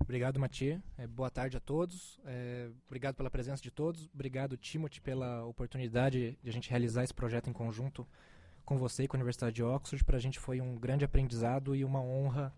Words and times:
Obrigado, 0.00 0.40
Mati. 0.40 0.80
É, 0.98 1.06
boa 1.06 1.30
tarde 1.30 1.56
a 1.56 1.60
todos. 1.60 2.18
É, 2.24 2.68
obrigado 2.86 3.14
pela 3.14 3.30
presença 3.30 3.62
de 3.62 3.70
todos. 3.70 4.08
Obrigado, 4.12 4.56
Timothy, 4.56 5.00
pela 5.00 5.44
oportunidade 5.44 6.36
de 6.42 6.50
a 6.50 6.52
gente 6.52 6.68
realizar 6.68 7.04
esse 7.04 7.14
projeto 7.14 7.48
em 7.48 7.52
conjunto 7.52 8.06
com 8.64 8.76
você 8.76 9.04
e 9.04 9.08
com 9.08 9.16
a 9.16 9.18
Universidade 9.18 9.56
de 9.56 9.62
Oxford. 9.62 10.04
Para 10.04 10.16
a 10.16 10.20
gente 10.20 10.38
foi 10.38 10.60
um 10.60 10.74
grande 10.74 11.04
aprendizado 11.04 11.76
e 11.76 11.84
uma 11.84 12.00
honra 12.00 12.52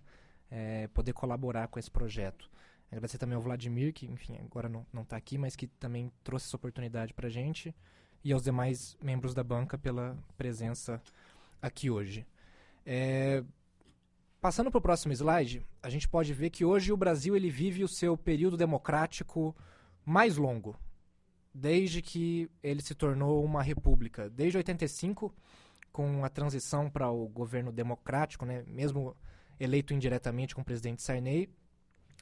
é, 0.51 0.87
poder 0.89 1.13
colaborar 1.13 1.69
com 1.69 1.79
esse 1.79 1.91
projeto. 1.91 2.51
Agradecer 2.91 3.17
também 3.17 3.37
ao 3.37 3.43
Vladimir, 3.43 3.93
que, 3.95 4.07
enfim, 4.07 4.37
agora 4.39 4.69
não 4.69 5.03
está 5.03 5.17
aqui, 5.17 5.39
mas 5.39 5.57
que 5.57 5.67
também 5.67 6.13
trouxe 6.23 6.47
essa 6.47 6.57
oportunidade 6.57 7.15
para 7.15 7.27
a 7.27 7.31
gente, 7.31 7.75
e 8.23 8.33
aos 8.33 8.43
demais 8.43 8.97
membros 9.03 9.35
da 9.35 9.43
banca 9.43 9.79
pela 9.79 10.17
presença 10.37 11.01
aqui 11.63 11.89
hoje. 11.89 12.27
É, 12.85 13.43
passando 14.43 14.73
para 14.73 14.79
o 14.79 14.83
próximo 14.83 15.13
slide, 15.13 15.65
a 15.81 15.89
gente 15.89 16.09
pode 16.09 16.35
ver 16.35 16.51
que 16.51 16.65
hoje 16.65 16.93
o 16.93 16.97
Brasil 16.97 17.37
ele 17.37 17.49
vive 17.49 17.85
o 17.85 17.89
seu 17.89 18.17
período 18.17 18.57
democrático 18.57 19.57
mais 20.05 20.37
longo, 20.37 20.77
desde 21.55 22.03
que 22.03 22.51
ele 22.61 22.83
se 22.83 22.93
tornou 22.93 23.45
uma 23.45 23.63
república. 23.63 24.29
Desde 24.29 24.57
85, 24.57 25.33
com 25.93 26.25
a 26.25 26.29
transição 26.29 26.91
para 26.91 27.09
o 27.09 27.29
governo 27.29 27.71
democrático, 27.71 28.45
né, 28.45 28.65
mesmo 28.67 29.17
eleito 29.61 29.95
indiretamente 29.95 30.57
com 30.57 30.63
o 30.63 30.65
presidente 30.65 31.03
Sarney, 31.03 31.49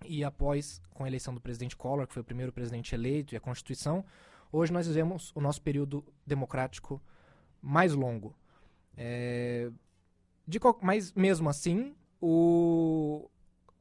e 0.05 0.23
após, 0.23 0.83
com 0.91 1.05
a 1.05 1.09
eleição 1.09 1.33
do 1.33 1.41
presidente 1.41 1.75
Collor, 1.75 2.07
que 2.07 2.13
foi 2.13 2.21
o 2.21 2.25
primeiro 2.25 2.53
presidente 2.53 2.95
eleito, 2.95 3.35
e 3.35 3.37
a 3.39 3.41
Constituição, 3.41 4.05
hoje 4.53 4.71
nós 4.71 4.87
vivemos 4.87 5.33
o 5.35 5.41
nosso 5.41 5.63
período 5.63 6.05
democrático 6.27 7.03
mais 7.63 7.95
longo. 7.95 8.37
É, 8.95 9.71
de, 10.47 10.59
mas, 10.83 11.15
mesmo 11.15 11.49
assim, 11.49 11.95
o, 12.21 13.29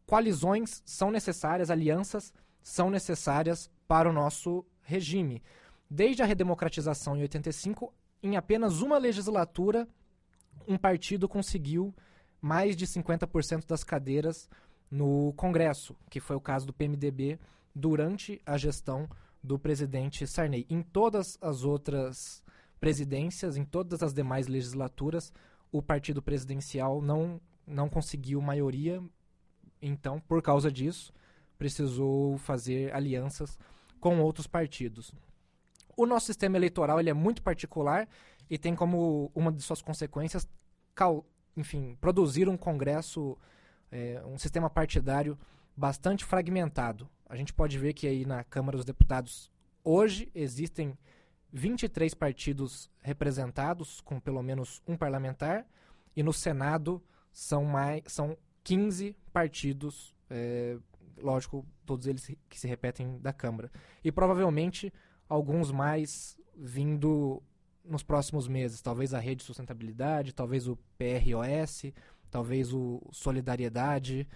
coalizões 0.05 0.81
são 0.85 1.11
necessárias, 1.11 1.69
alianças 1.69 2.33
são 2.61 2.89
necessárias 2.89 3.69
para 3.87 4.09
o 4.09 4.13
nosso 4.13 4.65
regime. 4.81 5.41
Desde 5.89 6.21
a 6.21 6.25
redemocratização 6.25 7.15
em 7.17 7.21
85, 7.21 7.93
em 8.21 8.35
apenas 8.35 8.81
uma 8.81 8.97
legislatura, 8.97 9.87
um 10.67 10.77
partido 10.77 11.27
conseguiu 11.27 11.93
mais 12.41 12.75
de 12.75 12.85
50% 12.85 13.65
das 13.65 13.83
cadeiras 13.83 14.49
no 14.89 15.33
Congresso, 15.33 15.95
que 16.09 16.19
foi 16.19 16.35
o 16.35 16.41
caso 16.41 16.65
do 16.65 16.73
PMDB 16.73 17.39
durante 17.75 18.41
a 18.45 18.57
gestão 18.57 19.07
do 19.43 19.57
presidente 19.57 20.25
Sarney. 20.27 20.65
Em 20.69 20.81
todas 20.81 21.37
as 21.41 21.63
outras 21.63 22.43
presidências, 22.79 23.57
em 23.57 23.65
todas 23.65 24.01
as 24.01 24.13
demais 24.13 24.47
legislaturas, 24.47 25.33
o 25.71 25.81
partido 25.81 26.21
presidencial 26.21 27.01
não, 27.01 27.39
não 27.69 27.87
conseguiu 27.87 28.41
maioria, 28.41 29.01
então, 29.81 30.19
por 30.19 30.41
causa 30.41 30.71
disso, 30.71 31.13
precisou 31.57 32.37
fazer 32.37 32.93
alianças 32.93 33.57
com 33.99 34.19
outros 34.19 34.47
partidos. 34.47 35.13
O 35.95 36.05
nosso 36.05 36.25
sistema 36.27 36.57
eleitoral 36.57 36.99
ele 36.99 37.09
é 37.09 37.13
muito 37.13 37.41
particular 37.41 38.07
e 38.49 38.57
tem 38.57 38.75
como 38.75 39.31
uma 39.35 39.51
de 39.51 39.61
suas 39.61 39.81
consequências, 39.81 40.47
enfim, 41.55 41.97
produzir 41.99 42.49
um 42.49 42.57
Congresso 42.57 43.37
é, 43.91 44.21
um 44.25 44.37
sistema 44.37 44.69
partidário 44.69 45.37
bastante 45.75 46.25
fragmentado. 46.25 47.09
A 47.27 47.35
gente 47.35 47.53
pode 47.53 47.77
ver 47.77 47.93
que 47.93 48.07
aí 48.07 48.25
na 48.25 48.43
Câmara 48.43 48.77
dos 48.77 48.85
Deputados 48.85 49.51
hoje 49.83 50.29
existem 50.33 50.97
23 51.51 52.13
partidos 52.13 52.89
representados, 53.01 54.01
com 54.01 54.19
pelo 54.19 54.41
menos 54.41 54.81
um 54.87 54.95
parlamentar, 54.95 55.65
e 56.15 56.23
no 56.23 56.33
Senado 56.33 57.01
são, 57.39 57.63
mais, 57.63 58.03
são 58.07 58.37
15 58.65 59.15
partidos, 59.31 60.13
é, 60.29 60.77
lógico, 61.17 61.65
todos 61.85 62.05
eles 62.05 62.29
que 62.49 62.59
se 62.59 62.67
repetem 62.67 63.17
da 63.19 63.31
Câmara. 63.31 63.71
E 64.03 64.11
provavelmente 64.11 64.93
alguns 65.27 65.71
mais 65.71 66.37
vindo 66.53 67.41
nos 67.83 68.03
próximos 68.03 68.45
meses, 68.45 68.81
talvez 68.81 69.13
a 69.13 69.19
Rede 69.19 69.43
Sustentabilidade, 69.43 70.33
talvez 70.33 70.67
o 70.67 70.77
PROS, 70.97 71.93
talvez 72.29 72.73
o 72.73 73.01
Solidariedade, 73.09 74.27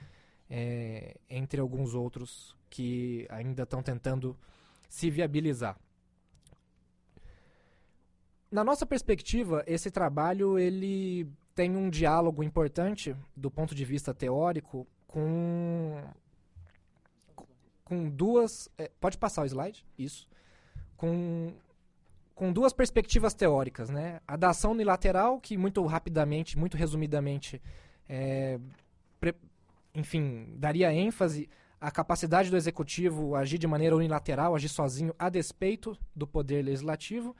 é, 0.49 1.17
entre 1.29 1.59
alguns 1.59 1.93
outros 1.93 2.55
que 2.69 3.27
ainda 3.29 3.63
estão 3.63 3.83
tentando 3.83 4.37
se 4.87 5.09
viabilizar. 5.09 5.77
Na 8.49 8.63
nossa 8.63 8.85
perspectiva, 8.85 9.61
esse 9.67 9.91
trabalho 9.91 10.57
ele 10.57 11.27
tem 11.55 11.75
um 11.75 11.89
diálogo 11.89 12.43
importante 12.43 13.15
do 13.35 13.49
ponto 13.51 13.75
de 13.75 13.85
vista 13.85 14.13
teórico 14.13 14.87
com 15.07 16.03
com 17.83 18.09
duas 18.09 18.69
é, 18.77 18.89
pode 18.99 19.17
passar 19.17 19.43
o 19.43 19.45
slide 19.45 19.85
isso 19.97 20.27
com 20.97 21.53
com 22.35 22.51
duas 22.51 22.73
perspectivas 22.73 23.33
teóricas, 23.33 23.89
né? 23.89 24.19
A 24.27 24.35
da 24.35 24.49
ação 24.49 24.71
unilateral, 24.71 25.39
que 25.39 25.57
muito 25.57 25.85
rapidamente, 25.85 26.57
muito 26.57 26.75
resumidamente, 26.75 27.61
é, 28.09 28.59
pre, 29.19 29.35
enfim, 29.93 30.55
daria 30.57 30.91
ênfase 30.91 31.47
à 31.79 31.91
capacidade 31.91 32.49
do 32.49 32.57
executivo 32.57 33.35
agir 33.35 33.57
de 33.57 33.67
maneira 33.67 33.95
unilateral, 33.95 34.55
agir 34.55 34.69
sozinho, 34.69 35.13
a 35.19 35.29
despeito 35.29 35.97
do 36.15 36.25
poder 36.25 36.63
legislativo, 36.63 37.35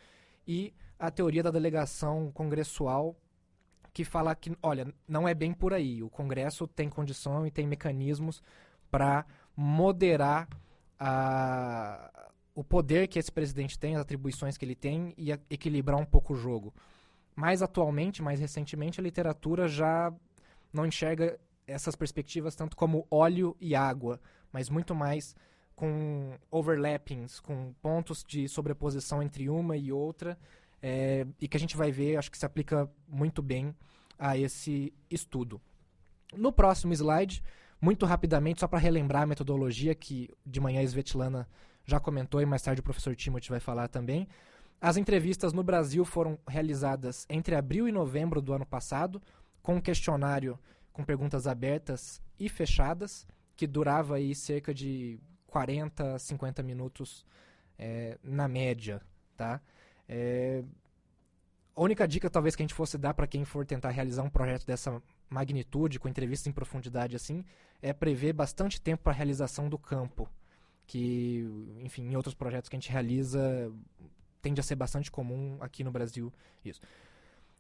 e 0.48 0.74
a 1.00 1.10
teoria 1.10 1.42
da 1.42 1.52
delegação 1.52 2.32
congressual, 2.32 3.16
que 3.94 4.04
fala 4.04 4.36
que, 4.36 4.52
olha, 4.62 4.92
não 5.08 5.28
é 5.28 5.34
bem 5.34 5.54
por 5.54 5.74
aí. 5.74 6.02
O 6.02 6.10
Congresso 6.10 6.68
tem 6.68 6.90
condição 6.90 7.46
e 7.46 7.52
tem 7.52 7.68
mecanismos 7.68 8.42
para 8.90 9.26
moderar 9.56 10.48
a, 11.00 12.30
o 12.56 12.64
poder 12.64 13.08
que 13.08 13.20
esse 13.20 13.32
presidente 13.32 13.78
tem, 13.78 13.96
as 13.96 14.02
atribuições 14.02 14.58
que 14.58 14.66
ele 14.66 14.76
tem 14.76 15.14
e 15.18 15.32
equilibrar 15.50 16.00
um 16.00 16.06
pouco 16.06 16.34
o 16.34 16.36
jogo. 16.36 16.74
Mais 17.36 17.62
atualmente, 17.62 18.22
mais 18.22 18.40
recentemente, 18.40 19.00
a 19.00 19.04
literatura 19.04 19.68
já 19.68 20.12
não 20.72 20.86
enxerga 20.86 21.40
essas 21.68 21.96
perspectivas 21.96 22.56
tanto 22.56 22.76
como 22.76 23.08
óleo 23.10 23.56
e 23.62 23.76
água, 23.76 24.20
mas 24.52 24.70
muito 24.70 24.96
mais 24.96 25.36
com 25.76 26.38
overlappings, 26.52 27.40
com 27.40 27.74
pontos 27.82 28.24
de 28.24 28.48
sobreposição 28.48 29.22
entre 29.22 29.50
uma 29.50 29.76
e 29.76 29.92
outra, 29.92 30.38
é, 30.86 31.26
e 31.40 31.48
que 31.48 31.56
a 31.56 31.60
gente 31.60 31.78
vai 31.78 31.94
ver, 31.94 32.18
acho 32.18 32.30
que 32.30 32.38
se 32.38 32.46
aplica 32.46 32.92
muito 33.08 33.42
bem 33.42 33.74
a 34.20 34.38
esse 34.38 34.94
estudo. 35.10 35.62
No 36.36 36.52
próximo 36.52 36.92
slide, 36.94 37.42
muito 37.80 38.06
rapidamente, 38.06 38.60
só 38.60 38.68
para 38.68 38.80
relembrar 38.80 39.24
a 39.24 39.26
metodologia 39.26 39.96
que 39.96 40.30
de 40.46 40.60
manhã 40.60 40.82
a 40.82 40.84
Svetlana 40.84 41.48
já 41.86 42.02
comentou 42.02 42.42
e 42.42 42.46
mais 42.46 42.62
tarde 42.62 42.82
o 42.82 42.84
professor 42.84 43.16
Timothy 43.16 43.50
vai 43.50 43.62
falar 43.62 43.88
também. 43.88 44.28
As 44.82 44.98
entrevistas 44.98 45.54
no 45.54 45.64
Brasil 45.64 46.04
foram 46.04 46.38
realizadas 46.46 47.26
entre 47.30 47.56
abril 47.56 47.88
e 47.88 47.92
novembro 47.92 48.42
do 48.42 48.52
ano 48.52 48.66
passado, 48.66 49.22
com 49.62 49.76
um 49.76 49.82
questionário 49.82 50.60
com 50.92 51.04
perguntas 51.04 51.48
abertas 51.48 52.22
e 52.38 52.50
fechadas, 52.50 53.26
que 53.56 53.66
durava 53.66 54.18
aí 54.18 54.36
cerca 54.36 54.74
de 54.74 55.18
40, 55.48 56.20
50 56.20 56.62
minutos 56.62 57.26
é, 57.80 58.18
na 58.22 58.50
média, 58.50 59.02
tá? 59.38 59.62
É, 60.16 60.64
a 61.76 61.82
única 61.82 62.08
dica 62.08 62.30
talvez 62.30 62.56
que 62.56 62.62
a 62.62 62.66
gente 62.66 62.76
fosse 62.76 63.00
dar 63.00 63.16
para 63.16 63.26
quem 63.26 63.44
for 63.44 63.66
tentar 63.66 63.90
realizar 63.90 64.22
um 64.22 64.30
projeto 64.30 64.64
dessa 64.64 65.02
magnitude, 65.28 66.00
com 66.00 66.08
entrevistas 66.08 66.46
em 66.46 66.52
profundidade 66.52 67.16
assim, 67.16 67.44
é 67.82 67.92
prever 67.92 68.32
bastante 68.32 68.80
tempo 68.80 69.02
para 69.02 69.12
a 69.12 69.16
realização 69.16 69.68
do 69.68 69.78
campo 69.78 70.30
que, 70.86 71.44
enfim, 71.80 72.04
em 72.04 72.16
outros 72.16 72.36
projetos 72.36 72.70
que 72.70 72.76
a 72.76 72.80
gente 72.80 72.92
realiza, 72.92 73.74
tende 74.40 74.60
a 74.60 74.64
ser 74.64 74.76
bastante 74.76 75.10
comum 75.10 75.58
aqui 75.60 75.84
no 75.84 75.92
Brasil 75.92 76.32
isso. 76.64 76.80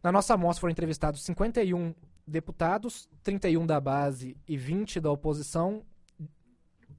Na 0.03 0.11
nossa 0.11 0.35
amostra 0.35 0.61
foram 0.61 0.71
entrevistados 0.71 1.23
51 1.23 1.95
deputados, 2.27 3.09
31 3.23 3.65
da 3.65 3.81
base 3.81 4.37
e 4.47 4.55
20 4.55 4.99
da 4.99 5.09
oposição, 5.09 5.83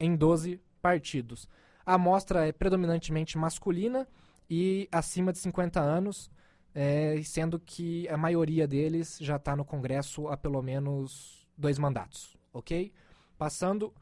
em 0.00 0.16
12 0.16 0.60
partidos. 0.82 1.48
A 1.86 1.94
amostra 1.94 2.48
é 2.48 2.50
predominantemente 2.50 3.38
masculina 3.38 4.08
e 4.48 4.88
acima 4.92 5.32
de 5.32 5.38
50 5.38 5.80
anos, 5.80 6.30
é, 6.74 7.20
sendo 7.24 7.58
que 7.58 8.08
a 8.08 8.16
maioria 8.16 8.66
deles 8.66 9.18
já 9.20 9.36
está 9.36 9.54
no 9.54 9.64
Congresso 9.64 10.28
há 10.28 10.36
pelo 10.36 10.60
menos 10.62 11.46
dois 11.56 11.78
mandatos, 11.78 12.36
ok? 12.52 12.92
Passando 13.38 13.92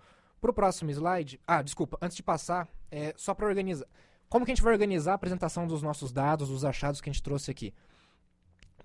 para 0.41 0.51
o 0.51 0.55
próximo 0.55 0.91
slide. 0.91 1.41
Ah, 1.47 1.63
desculpa, 1.63 1.99
antes 2.01 2.17
de 2.17 2.23
passar, 2.23 2.69
é, 2.91 3.15
só 3.17 3.35
para 3.35 3.47
organizar. 3.47 3.87
Como 4.29 4.45
que 4.45 4.51
a 4.51 4.55
gente 4.55 4.65
vai 4.65 4.73
organizar 4.73 5.13
a 5.13 5.15
apresentação 5.15 5.67
dos 5.67 5.83
nossos 5.83 6.11
dados, 6.11 6.49
dos 6.49 6.65
achados 6.65 7.01
que 7.01 7.11
a 7.11 7.13
gente 7.13 7.23
trouxe 7.23 7.51
aqui? 7.51 7.75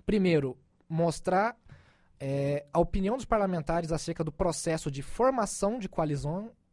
Primeiro, 0.04 0.56
mostrar 0.88 1.56
é, 2.20 2.66
a 2.72 2.78
opinião 2.78 3.16
dos 3.16 3.24
parlamentares 3.24 3.90
acerca 3.92 4.22
do 4.22 4.30
processo 4.30 4.90
de 4.90 5.02
formação 5.02 5.78
de, 5.78 5.88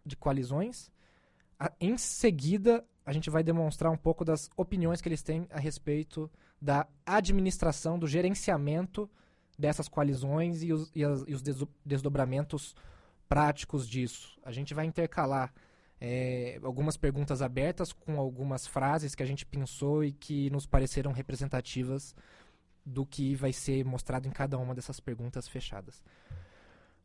de 0.05 0.15
coalizões. 0.15 0.91
A, 1.59 1.71
em 1.79 1.97
seguida, 1.97 2.85
a 3.06 3.13
gente 3.13 3.30
vai 3.30 3.44
demonstrar 3.44 3.92
um 3.92 3.98
pouco 3.98 4.25
das 4.25 4.50
opiniões 4.57 5.00
que 5.00 5.07
eles 5.07 5.22
têm 5.22 5.48
a 5.52 5.60
respeito 5.60 6.30
da 6.60 6.88
administração, 7.06 8.00
do 8.00 8.07
gerenciamento 8.07 9.10
dessas 9.57 9.88
coalizões 9.88 10.63
e 10.63 10.74
os, 10.74 10.92
e 10.96 11.04
as, 11.04 11.24
e 11.28 11.34
os 11.34 11.42
desdobramentos 11.86 12.75
práticos 13.30 13.88
disso. 13.88 14.38
A 14.44 14.52
gente 14.52 14.74
vai 14.74 14.86
intercalar 14.86 15.54
é, 16.02 16.60
algumas 16.63 16.98
perguntas 16.98 17.42
abertas 17.42 17.94
com 17.94 18.19
algumas 18.19 18.68
frases 18.68 19.16
que 19.16 19.24
a 19.24 19.25
gente 19.25 19.46
pensou 19.46 20.04
e 20.04 20.12
que 20.12 20.50
nos 20.50 20.66
pareceram 20.66 21.12
representativas 21.12 22.16
do 22.86 23.06
que 23.06 23.36
vai 23.36 23.54
ser 23.54 23.84
mostrado 23.86 24.28
em 24.28 24.31
cada 24.31 24.57
uma 24.57 24.75
dessas 24.75 25.00
perguntas 25.00 25.48
fechadas. 25.48 26.04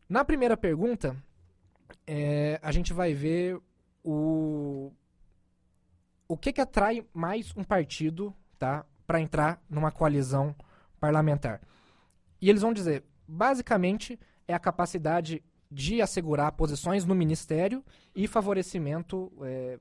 Na 0.09 0.25
primeira 0.25 0.57
pergunta, 0.57 1.17
é, 2.07 2.59
a 2.63 2.73
gente 2.73 2.93
vai 2.93 3.15
ver 3.15 3.61
o, 4.03 4.93
o 6.31 6.37
que, 6.37 6.53
que 6.53 6.61
atrai 6.61 7.05
mais 7.13 7.53
um 7.57 7.65
partido 7.65 8.33
tá, 8.57 8.87
para 9.05 9.21
entrar 9.21 9.61
numa 9.69 9.91
coalizão 9.91 10.55
parlamentar. 11.01 11.61
E 12.41 12.49
eles 12.49 12.63
vão 12.63 12.73
dizer, 12.73 13.03
basicamente, 13.27 14.17
é 14.47 14.55
a 14.55 14.59
capacidade 14.61 15.43
de 15.69 16.01
assegurar 16.01 16.53
posições 16.53 17.05
no 17.05 17.17
ministério 17.17 17.85
e 18.15 18.29
favorecimento, 18.29 19.33
é, 19.43 19.81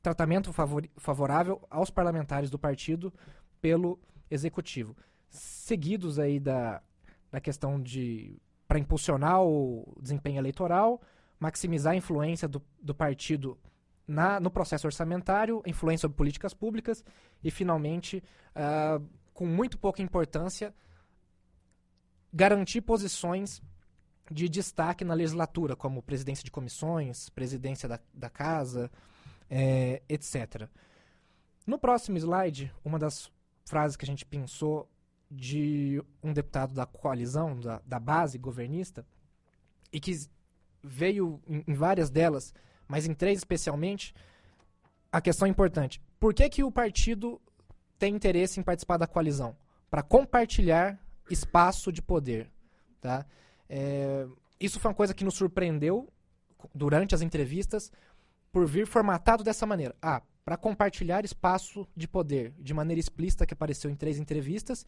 tratamento 0.00 0.54
favor, 0.54 0.88
favorável 0.96 1.60
aos 1.68 1.90
parlamentares 1.90 2.48
do 2.48 2.58
partido 2.58 3.12
pelo 3.60 4.00
executivo. 4.30 4.96
Seguidos 5.28 6.18
aí 6.18 6.40
da, 6.40 6.80
da 7.30 7.42
questão 7.42 7.78
de 7.78 8.40
para 8.66 8.78
impulsionar 8.78 9.42
o 9.42 9.94
desempenho 10.00 10.38
eleitoral, 10.38 11.02
maximizar 11.38 11.92
a 11.92 11.96
influência 11.96 12.48
do, 12.48 12.62
do 12.80 12.94
partido 12.94 13.58
na, 14.08 14.40
no 14.40 14.50
processo 14.50 14.86
orçamentário, 14.86 15.62
influência 15.66 16.02
sobre 16.02 16.16
políticas 16.16 16.54
públicas 16.54 17.04
e, 17.44 17.50
finalmente, 17.50 18.22
uh, 18.56 19.06
com 19.34 19.46
muito 19.46 19.78
pouca 19.78 20.02
importância, 20.02 20.74
garantir 22.32 22.80
posições 22.80 23.62
de 24.30 24.48
destaque 24.48 25.04
na 25.04 25.14
legislatura, 25.14 25.76
como 25.76 26.02
presidência 26.02 26.44
de 26.44 26.50
comissões, 26.50 27.28
presidência 27.30 27.88
da, 27.88 28.00
da 28.12 28.28
casa, 28.28 28.90
é, 29.48 30.02
etc. 30.08 30.68
No 31.66 31.78
próximo 31.78 32.18
slide, 32.18 32.72
uma 32.84 32.98
das 32.98 33.30
frases 33.64 33.96
que 33.96 34.04
a 34.04 34.08
gente 34.08 34.24
pensou 34.24 34.90
de 35.30 36.02
um 36.22 36.32
deputado 36.32 36.74
da 36.74 36.86
coalizão, 36.86 37.58
da, 37.60 37.82
da 37.86 37.98
base 37.98 38.38
governista, 38.38 39.06
e 39.92 40.00
que 40.00 40.12
veio 40.82 41.40
em, 41.46 41.64
em, 41.66 41.74
várias 41.74 42.10
delas, 42.10 42.54
mas 42.88 43.06
em 43.06 43.14
três 43.14 43.38
especialmente, 43.38 44.14
a 45.12 45.20
questão 45.20 45.46
é 45.46 45.50
importante. 45.50 46.00
Por 46.18 46.34
que, 46.34 46.48
que 46.48 46.64
o 46.64 46.72
partido 46.72 47.40
tem 47.98 48.14
interesse 48.14 48.58
em 48.58 48.62
participar 48.62 48.96
da 48.96 49.06
coalizão? 49.06 49.56
Para 49.90 50.02
compartilhar 50.02 50.98
espaço 51.30 51.92
de 51.92 52.02
poder. 52.02 52.50
Tá? 53.00 53.24
É, 53.68 54.26
isso 54.58 54.80
foi 54.80 54.90
uma 54.90 54.94
coisa 54.96 55.14
que 55.14 55.24
nos 55.24 55.34
surpreendeu 55.34 56.08
durante 56.74 57.14
as 57.14 57.20
entrevistas 57.20 57.92
por 58.50 58.66
vir 58.66 58.86
formatado 58.86 59.44
dessa 59.44 59.66
maneira. 59.66 59.94
Ah, 60.00 60.22
para 60.44 60.56
compartilhar 60.56 61.24
espaço 61.24 61.86
de 61.94 62.08
poder, 62.08 62.54
de 62.58 62.72
maneira 62.72 62.98
explícita, 62.98 63.44
que 63.44 63.52
apareceu 63.52 63.90
em 63.90 63.94
três 63.94 64.18
entrevistas, 64.18 64.86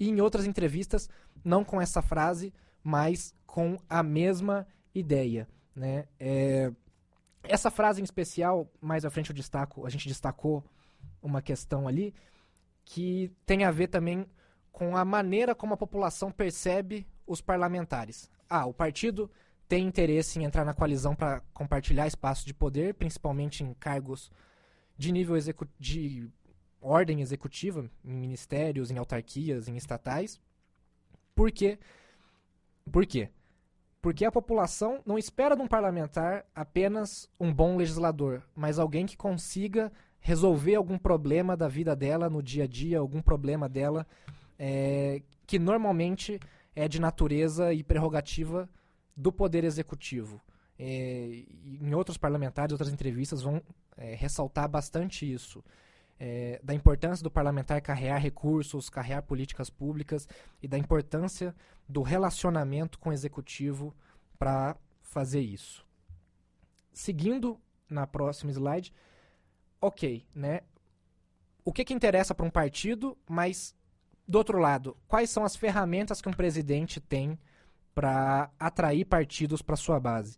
e 0.00 0.08
em 0.08 0.20
outras 0.22 0.46
entrevistas, 0.46 1.08
não 1.44 1.62
com 1.62 1.80
essa 1.80 2.00
frase, 2.00 2.52
mas 2.82 3.34
com 3.46 3.78
a 3.88 4.02
mesma 4.02 4.66
ideia. 4.94 5.46
Né? 5.76 6.06
É, 6.18 6.72
essa 7.52 7.70
frase 7.70 8.00
em 8.00 8.04
especial, 8.04 8.66
mais 8.80 9.04
à 9.04 9.10
frente 9.10 9.28
eu 9.28 9.36
destaco, 9.36 9.84
a 9.84 9.90
gente 9.90 10.08
destacou 10.08 10.64
uma 11.20 11.42
questão 11.42 11.86
ali, 11.86 12.14
que 12.82 13.30
tem 13.44 13.64
a 13.64 13.70
ver 13.70 13.88
também 13.88 14.26
com 14.72 14.96
a 14.96 15.04
maneira 15.04 15.54
como 15.54 15.74
a 15.74 15.76
população 15.76 16.32
percebe 16.32 17.06
os 17.26 17.42
parlamentares. 17.42 18.30
Ah, 18.48 18.64
o 18.64 18.72
partido 18.72 19.30
tem 19.68 19.86
interesse 19.86 20.38
em 20.38 20.44
entrar 20.44 20.64
na 20.64 20.72
coalizão 20.72 21.14
para 21.14 21.40
compartilhar 21.52 22.06
espaço 22.06 22.46
de 22.46 22.54
poder, 22.54 22.94
principalmente 22.94 23.62
em 23.62 23.74
cargos 23.74 24.30
de 24.96 25.12
nível 25.12 25.36
de 25.78 26.30
ordem 26.80 27.20
executiva, 27.20 27.88
em 28.02 28.14
ministérios, 28.14 28.90
em 28.90 28.96
autarquias, 28.96 29.68
em 29.68 29.76
estatais. 29.76 30.40
Por 31.34 31.52
quê? 31.52 31.78
Por 32.90 33.04
quê? 33.04 33.28
Porque 34.02 34.24
a 34.24 34.32
população 34.32 35.00
não 35.06 35.16
espera 35.16 35.54
de 35.54 35.62
um 35.62 35.68
parlamentar 35.68 36.44
apenas 36.52 37.30
um 37.38 37.54
bom 37.54 37.76
legislador, 37.76 38.42
mas 38.54 38.80
alguém 38.80 39.06
que 39.06 39.16
consiga 39.16 39.92
resolver 40.18 40.74
algum 40.74 40.98
problema 40.98 41.56
da 41.56 41.68
vida 41.68 41.94
dela 41.94 42.28
no 42.28 42.42
dia 42.42 42.64
a 42.64 42.66
dia, 42.66 42.98
algum 42.98 43.22
problema 43.22 43.68
dela 43.68 44.04
é, 44.58 45.22
que 45.46 45.56
normalmente 45.56 46.40
é 46.74 46.88
de 46.88 47.00
natureza 47.00 47.72
e 47.72 47.84
prerrogativa 47.84 48.68
do 49.16 49.30
Poder 49.30 49.62
Executivo. 49.62 50.40
É, 50.76 51.44
em 51.80 51.94
outros 51.94 52.16
parlamentares, 52.16 52.72
outras 52.72 52.92
entrevistas 52.92 53.40
vão 53.40 53.62
é, 53.96 54.14
ressaltar 54.14 54.68
bastante 54.68 55.30
isso. 55.30 55.62
É, 56.18 56.60
da 56.62 56.72
importância 56.72 57.22
do 57.22 57.30
parlamentar 57.30 57.80
carrear 57.82 58.20
recursos, 58.20 58.88
carrear 58.88 59.22
políticas 59.22 59.68
públicas 59.68 60.28
e 60.62 60.68
da 60.68 60.78
importância 60.78 61.52
do 61.88 62.00
relacionamento 62.00 62.98
com 62.98 63.10
o 63.10 63.12
executivo 63.12 63.92
para 64.38 64.76
fazer 65.02 65.40
isso. 65.40 65.84
Seguindo 66.92 67.60
na 67.88 68.06
próxima 68.06 68.52
slide, 68.52 68.92
ok, 69.80 70.24
né? 70.34 70.60
O 71.64 71.72
que, 71.72 71.84
que 71.84 71.94
interessa 71.94 72.34
para 72.34 72.46
um 72.46 72.50
partido, 72.50 73.16
mas 73.28 73.74
do 74.26 74.38
outro 74.38 74.58
lado, 74.58 74.96
quais 75.06 75.30
são 75.30 75.44
as 75.44 75.56
ferramentas 75.56 76.20
que 76.20 76.28
um 76.28 76.32
presidente 76.32 77.00
tem 77.00 77.38
para 77.94 78.50
atrair 78.58 79.04
partidos 79.04 79.60
para 79.60 79.76
sua 79.76 80.00
base? 80.00 80.36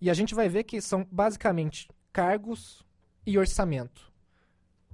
E 0.00 0.10
a 0.10 0.14
gente 0.14 0.34
vai 0.34 0.48
ver 0.48 0.64
que 0.64 0.80
são 0.80 1.06
basicamente 1.10 1.88
cargos 2.12 2.84
e 3.26 3.38
orçamento. 3.38 4.07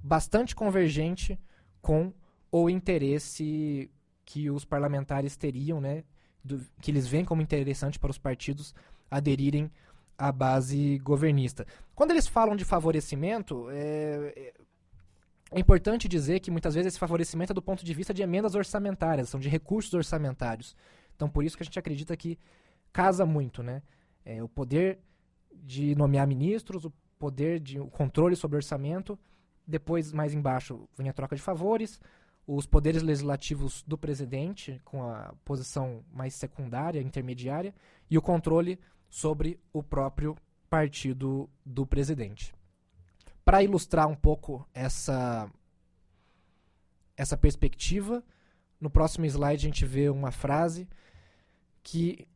Bastante 0.06 0.54
convergente 0.54 1.38
com 1.80 2.12
o 2.52 2.68
interesse 2.68 3.90
que 4.22 4.50
os 4.50 4.62
parlamentares 4.62 5.34
teriam, 5.34 5.80
né, 5.80 6.04
do, 6.44 6.60
que 6.82 6.90
eles 6.90 7.06
veem 7.06 7.24
como 7.24 7.40
interessante 7.40 7.98
para 7.98 8.10
os 8.10 8.18
partidos 8.18 8.74
aderirem 9.10 9.70
à 10.18 10.30
base 10.30 10.98
governista. 10.98 11.66
Quando 11.94 12.10
eles 12.10 12.26
falam 12.26 12.54
de 12.54 12.66
favorecimento, 12.66 13.66
é, 13.70 14.52
é 15.50 15.58
importante 15.58 16.06
dizer 16.06 16.40
que 16.40 16.50
muitas 16.50 16.74
vezes 16.74 16.88
esse 16.88 16.98
favorecimento 16.98 17.52
é 17.52 17.54
do 17.54 17.62
ponto 17.62 17.82
de 17.82 17.94
vista 17.94 18.12
de 18.12 18.20
emendas 18.20 18.54
orçamentárias, 18.54 19.30
são 19.30 19.40
de 19.40 19.48
recursos 19.48 19.94
orçamentários. 19.94 20.76
Então, 21.16 21.30
por 21.30 21.44
isso 21.44 21.56
que 21.56 21.62
a 21.62 21.66
gente 21.66 21.78
acredita 21.78 22.14
que 22.14 22.38
casa 22.92 23.24
muito, 23.24 23.62
né? 23.62 23.82
É, 24.22 24.42
o 24.42 24.48
poder 24.48 24.98
de 25.50 25.94
nomear 25.94 26.26
ministros, 26.26 26.84
o 26.84 26.92
poder 27.18 27.58
de 27.58 27.80
o 27.80 27.86
controle 27.86 28.36
sobre 28.36 28.56
orçamento, 28.56 29.18
depois, 29.66 30.12
mais 30.12 30.34
embaixo, 30.34 30.88
vem 30.96 31.08
a 31.08 31.12
troca 31.12 31.34
de 31.36 31.42
favores, 31.42 32.00
os 32.46 32.66
poderes 32.66 33.02
legislativos 33.02 33.82
do 33.86 33.96
presidente, 33.96 34.80
com 34.84 35.02
a 35.02 35.34
posição 35.44 36.04
mais 36.12 36.34
secundária, 36.34 37.00
intermediária, 37.00 37.74
e 38.10 38.18
o 38.18 38.22
controle 38.22 38.78
sobre 39.08 39.58
o 39.72 39.82
próprio 39.82 40.36
partido 40.68 41.48
do 41.64 41.86
presidente. 41.86 42.54
Para 43.44 43.62
ilustrar 43.62 44.08
um 44.08 44.14
pouco 44.14 44.68
essa, 44.74 45.50
essa 47.16 47.36
perspectiva, 47.36 48.22
no 48.80 48.90
próximo 48.90 49.24
slide 49.24 49.66
a 49.66 49.68
gente 49.68 49.86
vê 49.86 50.08
uma 50.08 50.30
frase 50.30 50.88
que 51.82 52.26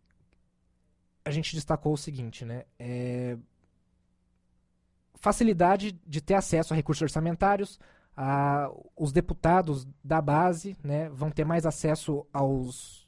a 1.25 1.31
gente 1.31 1.55
destacou 1.55 1.93
o 1.93 1.99
seguinte, 1.99 2.45
né? 2.45 2.65
É, 2.79 3.37
facilidade 5.21 5.93
de 6.07 6.21
ter 6.21 6.35
acesso 6.35 6.73
a 6.73 6.77
recursos 6.77 7.03
orçamentários, 7.03 7.79
a, 8.17 8.71
os 8.97 9.13
deputados 9.13 9.87
da 10.03 10.21
base 10.21 10.77
né, 10.83 11.09
vão 11.11 11.31
ter 11.31 11.45
mais 11.45 11.67
acesso 11.67 12.27
aos, 12.33 13.07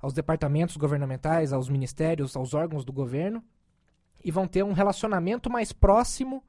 aos 0.00 0.12
departamentos 0.12 0.76
governamentais, 0.76 1.52
aos 1.52 1.68
ministérios, 1.68 2.36
aos 2.36 2.54
órgãos 2.54 2.84
do 2.84 2.92
governo, 2.92 3.42
e 4.24 4.30
vão 4.30 4.46
ter 4.46 4.62
um 4.62 4.72
relacionamento 4.72 5.50
mais 5.50 5.72
próximo 5.72 6.42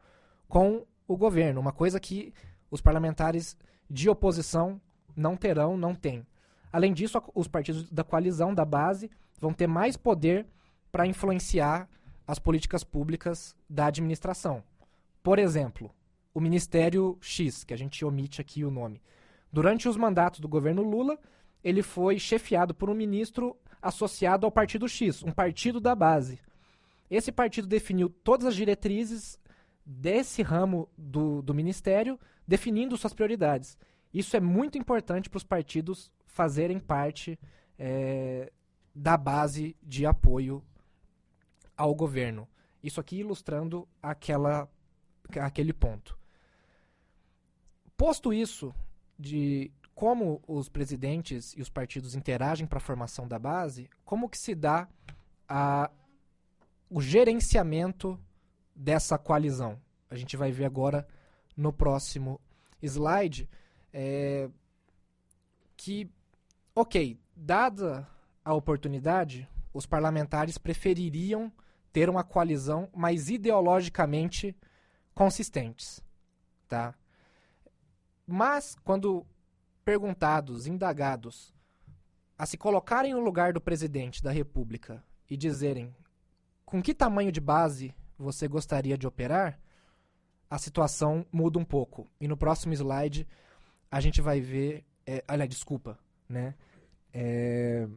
com 0.48 0.86
o 1.08 1.16
governo, 1.16 1.62
uma 1.62 1.72
coisa 1.72 2.00
que 2.00 2.34
os 2.70 2.82
parlamentares 2.82 3.58
de 3.90 4.10
oposição 4.10 4.82
não 5.16 5.36
terão, 5.36 5.78
não 5.78 5.96
têm. 5.96 6.26
Além 6.72 6.94
disso, 6.94 7.22
os 7.34 7.48
partidos 7.48 7.90
da 7.90 8.04
coalizão, 8.04 8.54
da 8.54 8.66
base, 8.66 9.10
vão 9.40 9.54
ter 9.54 9.68
mais 9.68 9.96
poder 9.96 10.46
para 10.92 11.08
influenciar 11.08 11.90
as 12.26 12.40
políticas 12.40 12.84
públicas 12.84 13.56
da 13.70 13.86
administração. 13.86 14.64
Por 15.28 15.40
exemplo, 15.40 15.94
o 16.34 16.40
Ministério 16.40 17.18
X, 17.20 17.66
que 17.66 17.74
a 17.74 17.78
gente 17.78 18.06
omite 18.06 18.40
aqui 18.40 18.64
o 18.64 18.72
nome. 18.72 19.02
Durante 19.52 19.90
os 19.90 19.98
mandatos 19.98 20.40
do 20.40 20.48
governo 20.48 20.82
Lula, 20.82 21.20
ele 21.62 21.84
foi 21.84 22.18
chefiado 22.18 22.74
por 22.74 22.90
um 22.90 22.94
ministro 22.94 23.54
associado 23.82 24.46
ao 24.46 24.52
Partido 24.54 24.88
X, 24.88 25.24
um 25.24 25.32
partido 25.34 25.82
da 25.82 25.94
base. 25.94 26.40
Esse 27.12 27.30
partido 27.30 27.68
definiu 27.68 28.08
todas 28.08 28.48
as 28.48 28.56
diretrizes 28.56 29.38
desse 29.86 30.42
ramo 30.42 30.88
do, 30.98 31.42
do 31.42 31.54
ministério, 31.54 32.18
definindo 32.48 32.96
suas 32.96 33.14
prioridades. 33.14 33.78
Isso 34.14 34.38
é 34.38 34.40
muito 34.40 34.78
importante 34.78 35.30
para 35.30 35.40
os 35.40 35.44
partidos 35.44 36.10
fazerem 36.26 36.80
parte 36.80 37.38
é, 37.78 38.50
da 38.96 39.18
base 39.18 39.76
de 39.84 40.06
apoio 40.06 40.64
ao 41.76 41.94
governo. 41.94 42.48
Isso 42.82 43.02
aqui 43.02 43.18
ilustrando 43.18 43.86
aquela, 44.02 44.70
aquele 45.36 45.74
ponto. 45.74 46.18
Posto 47.96 48.34
isso 48.34 48.74
de 49.18 49.72
como 49.96 50.42
os 50.48 50.70
presidentes 50.70 51.54
e 51.58 51.62
os 51.62 51.70
partidos 51.70 52.14
interagem 52.14 52.68
para 52.68 52.78
a 52.78 52.82
formação 52.82 53.28
da 53.28 53.40
base, 53.40 53.90
como 54.06 54.30
que 54.30 54.38
se 54.38 54.54
dá 54.54 54.88
a, 55.50 55.90
o 56.88 57.02
gerenciamento 57.02 58.20
dessa 58.76 59.18
coalizão? 59.18 59.82
A 60.08 60.16
gente 60.16 60.38
vai 60.38 60.52
ver 60.52 60.66
agora 60.66 61.08
no 61.56 61.74
próximo 61.74 62.40
slide 62.80 63.50
é, 63.92 64.48
que, 65.76 66.08
ok, 66.76 67.20
dada 67.36 68.08
a 68.46 68.54
oportunidade, 68.54 69.50
os 69.74 69.88
parlamentares 69.88 70.60
prefeririam 70.60 71.52
ter 71.92 72.08
uma 72.08 72.24
coalizão 72.24 72.88
mais 72.96 73.30
ideologicamente 73.30 74.56
consistentes, 75.18 76.00
tá? 76.70 76.94
Mas 78.28 78.76
quando 78.84 79.26
perguntados, 79.84 80.68
indagados, 80.68 81.52
a 82.38 82.46
se 82.46 82.56
colocarem 82.56 83.16
no 83.16 83.20
lugar 83.20 83.52
do 83.52 83.60
presidente 83.60 84.22
da 84.22 84.30
República 84.30 85.04
e 85.28 85.36
dizerem 85.36 85.96
com 86.64 86.84
que 86.84 86.94
tamanho 86.94 87.32
de 87.32 87.42
base 87.42 87.96
você 88.16 88.48
gostaria 88.48 88.96
de 88.96 89.08
operar, 89.08 89.60
a 90.48 90.60
situação 90.60 91.26
muda 91.32 91.58
um 91.58 91.66
pouco. 91.66 92.08
E 92.22 92.28
no 92.28 92.38
próximo 92.38 92.74
slide 92.74 93.28
a 93.90 94.00
gente 94.00 94.22
vai 94.22 94.40
ver. 94.40 94.86
É, 95.04 95.24
olha, 95.28 95.48
desculpa, 95.48 95.98
né? 96.30 96.54
É... 97.12 97.88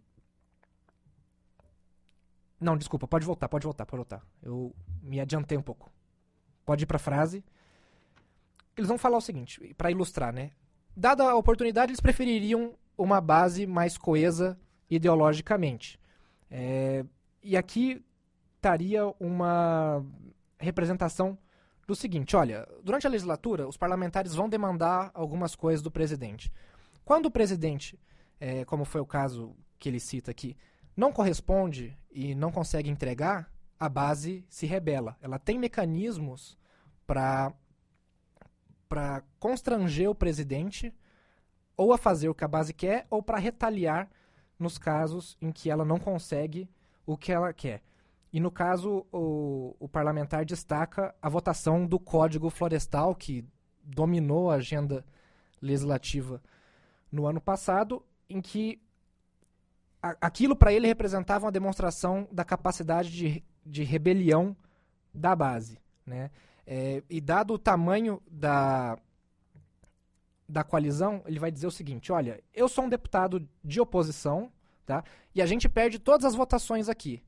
Não, 2.59 2.79
desculpa, 2.79 3.07
pode 3.07 3.27
voltar, 3.27 3.47
pode 3.47 3.65
voltar, 3.65 3.85
pode 3.85 3.99
voltar. 3.99 4.27
Eu 4.43 4.75
me 5.03 5.21
adiantei 5.21 5.59
um 5.59 5.62
pouco. 5.62 5.91
Pode 6.71 6.85
ir 6.85 6.87
para 6.87 7.00
frase. 7.00 7.45
Eles 8.77 8.87
vão 8.87 8.97
falar 8.97 9.17
o 9.17 9.21
seguinte, 9.21 9.75
para 9.77 9.91
ilustrar, 9.91 10.33
né? 10.33 10.53
dada 10.97 11.25
a 11.25 11.35
oportunidade, 11.35 11.91
eles 11.91 12.00
prefeririam 12.00 12.75
uma 12.97 13.21
base 13.21 13.67
mais 13.67 13.99
coesa 13.99 14.57
ideologicamente. 14.89 15.99
É, 16.49 17.05
e 17.43 17.57
aqui 17.57 18.05
estaria 18.55 19.05
uma 19.19 20.05
representação 20.59 21.37
do 21.89 21.95
seguinte: 21.97 22.37
olha, 22.37 22.69
durante 22.85 23.05
a 23.05 23.11
legislatura, 23.11 23.67
os 23.67 23.77
parlamentares 23.77 24.33
vão 24.33 24.49
demandar 24.49 25.11
algumas 25.12 25.57
coisas 25.57 25.83
do 25.83 25.91
presidente. 25.91 26.53
Quando 27.05 27.27
o 27.27 27.33
presidente, 27.33 27.99
é, 28.39 28.65
como 28.65 28.85
foi 28.85 29.00
o 29.00 29.07
caso 29.07 29.57
que 29.77 29.89
ele 29.89 29.99
cita 29.99 30.31
aqui, 30.31 30.57
não 30.97 31.11
corresponde 31.11 31.99
e 32.12 32.33
não 32.35 32.53
consegue 32.53 32.89
entregar, 32.89 33.50
a 33.81 33.89
base 33.89 34.45
se 34.49 34.67
rebela. 34.67 35.17
Ela 35.23 35.39
tem 35.39 35.59
mecanismos 35.59 36.60
para 37.11 37.52
para 38.88 39.25
constranger 39.40 40.09
o 40.09 40.14
presidente 40.14 40.95
ou 41.76 41.93
a 41.93 41.99
fazer 41.99 42.29
o 42.29 42.35
que 42.35 42.45
a 42.45 42.49
base 42.49 42.73
quer 42.73 43.05
ou 43.11 43.21
para 43.21 43.37
retaliar 43.37 44.09
nos 44.57 44.79
casos 44.79 45.37
em 45.40 45.50
que 45.50 45.69
ela 45.69 45.85
não 45.85 45.99
consegue 45.99 46.71
o 47.05 47.17
que 47.17 47.33
ela 47.33 47.52
quer. 47.52 47.83
E 48.33 48.38
no 48.38 48.50
caso, 48.50 49.05
o, 49.12 49.75
o 49.81 49.88
parlamentar 49.88 50.45
destaca 50.45 51.12
a 51.21 51.29
votação 51.29 51.85
do 51.85 51.99
Código 51.99 52.49
Florestal, 52.49 53.12
que 53.14 53.45
dominou 53.83 54.49
a 54.49 54.55
agenda 54.55 55.05
legislativa 55.61 56.40
no 57.11 57.26
ano 57.26 57.40
passado, 57.40 58.05
em 58.29 58.40
que 58.40 58.81
a, 60.00 60.17
aquilo 60.21 60.55
para 60.55 60.73
ele 60.73 60.87
representava 60.87 61.47
uma 61.47 61.52
demonstração 61.52 62.29
da 62.31 62.45
capacidade 62.45 63.11
de, 63.11 63.45
de 63.67 63.83
rebelião 63.83 64.57
da 65.12 65.35
base. 65.35 65.81
Né? 66.07 66.31
É, 66.73 67.03
e 67.11 67.21
dado 67.21 67.55
o 67.55 67.59
tamanho 67.59 68.23
da, 68.31 68.97
da 70.49 70.62
coalizão, 70.62 71.21
ele 71.27 71.41
vai 71.41 71.50
dizer 71.50 71.67
o 71.67 71.71
seguinte: 71.71 72.12
olha, 72.12 72.41
eu 72.55 72.69
sou 72.69 72.85
um 72.85 72.89
deputado 72.89 73.45
de 73.65 73.81
oposição, 73.81 74.53
tá? 74.87 75.03
E 75.35 75.43
a 75.43 75.47
gente 75.47 75.69
perde 75.69 75.99
todas 75.99 76.25
as 76.25 76.37
votações 76.37 76.89
aqui. 76.89 77.25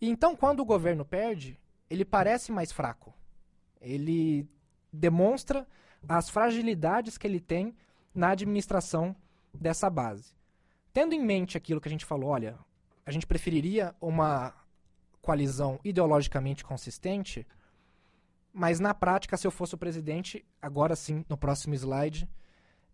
E 0.00 0.08
então, 0.08 0.36
quando 0.36 0.60
o 0.60 0.64
governo 0.64 1.04
perde, 1.04 1.58
ele 1.90 2.04
parece 2.04 2.52
mais 2.52 2.70
fraco. 2.70 3.12
Ele 3.80 4.48
demonstra 4.92 5.66
as 6.08 6.28
fragilidades 6.28 7.18
que 7.18 7.26
ele 7.26 7.40
tem 7.40 7.74
na 8.14 8.30
administração 8.30 9.16
dessa 9.52 9.90
base. 9.90 10.32
Tendo 10.92 11.14
em 11.14 11.20
mente 11.20 11.56
aquilo 11.56 11.80
que 11.80 11.88
a 11.88 11.90
gente 11.90 12.06
falou, 12.06 12.30
olha, 12.30 12.56
a 13.04 13.10
gente 13.10 13.26
preferiria 13.26 13.92
uma 14.00 14.54
coalizão 15.20 15.80
ideologicamente 15.82 16.64
consistente, 16.64 17.44
mas 18.58 18.80
na 18.80 18.92
prática, 18.92 19.36
se 19.36 19.46
eu 19.46 19.52
fosse 19.52 19.76
o 19.76 19.78
presidente, 19.78 20.44
agora 20.60 20.96
sim, 20.96 21.24
no 21.28 21.38
próximo 21.38 21.76
slide, 21.76 22.28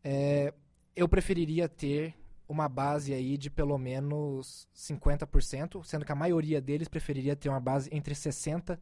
é, 0.05 0.53
eu 0.95 1.09
preferiria 1.09 1.67
ter 1.67 2.15
uma 2.47 2.69
base 2.69 3.15
aí 3.15 3.39
de 3.39 3.49
pelo 3.49 3.79
menos 3.79 4.69
50%, 4.77 5.83
sendo 5.83 6.05
que 6.05 6.13
a 6.13 6.15
maioria 6.15 6.61
deles 6.61 6.87
preferiria 6.87 7.35
ter 7.35 7.49
uma 7.49 7.61
base 7.61 7.89
entre 7.91 8.15
60% 8.15 8.79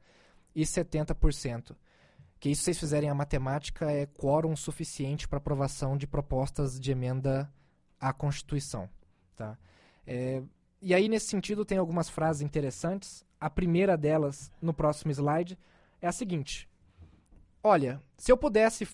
e 0.57 0.63
70%. 0.63 1.77
Que 2.41 2.51
isso, 2.51 2.63
se 2.63 2.65
vocês 2.65 2.81
fizerem 2.81 3.09
a 3.09 3.15
matemática, 3.15 3.89
é 3.89 4.05
quórum 4.05 4.57
suficiente 4.57 5.29
para 5.29 5.39
aprovação 5.39 5.97
de 5.97 6.09
propostas 6.09 6.81
de 6.81 6.91
emenda 6.91 7.49
à 8.01 8.13
Constituição. 8.13 8.91
Tá? 9.37 9.57
É, 10.05 10.43
e 10.81 10.93
aí, 10.93 11.09
nesse 11.09 11.27
sentido, 11.27 11.65
tem 11.65 11.79
algumas 11.79 12.09
frases 12.09 12.43
interessantes. 12.43 13.25
A 13.41 13.49
primeira 13.49 13.97
delas, 13.97 14.51
no 14.61 14.75
próximo 14.75 15.13
slide, 15.13 15.57
é 16.01 16.09
a 16.09 16.13
seguinte: 16.13 16.69
Olha, 17.63 18.03
se 18.17 18.33
eu 18.33 18.37
pudesse 18.37 18.89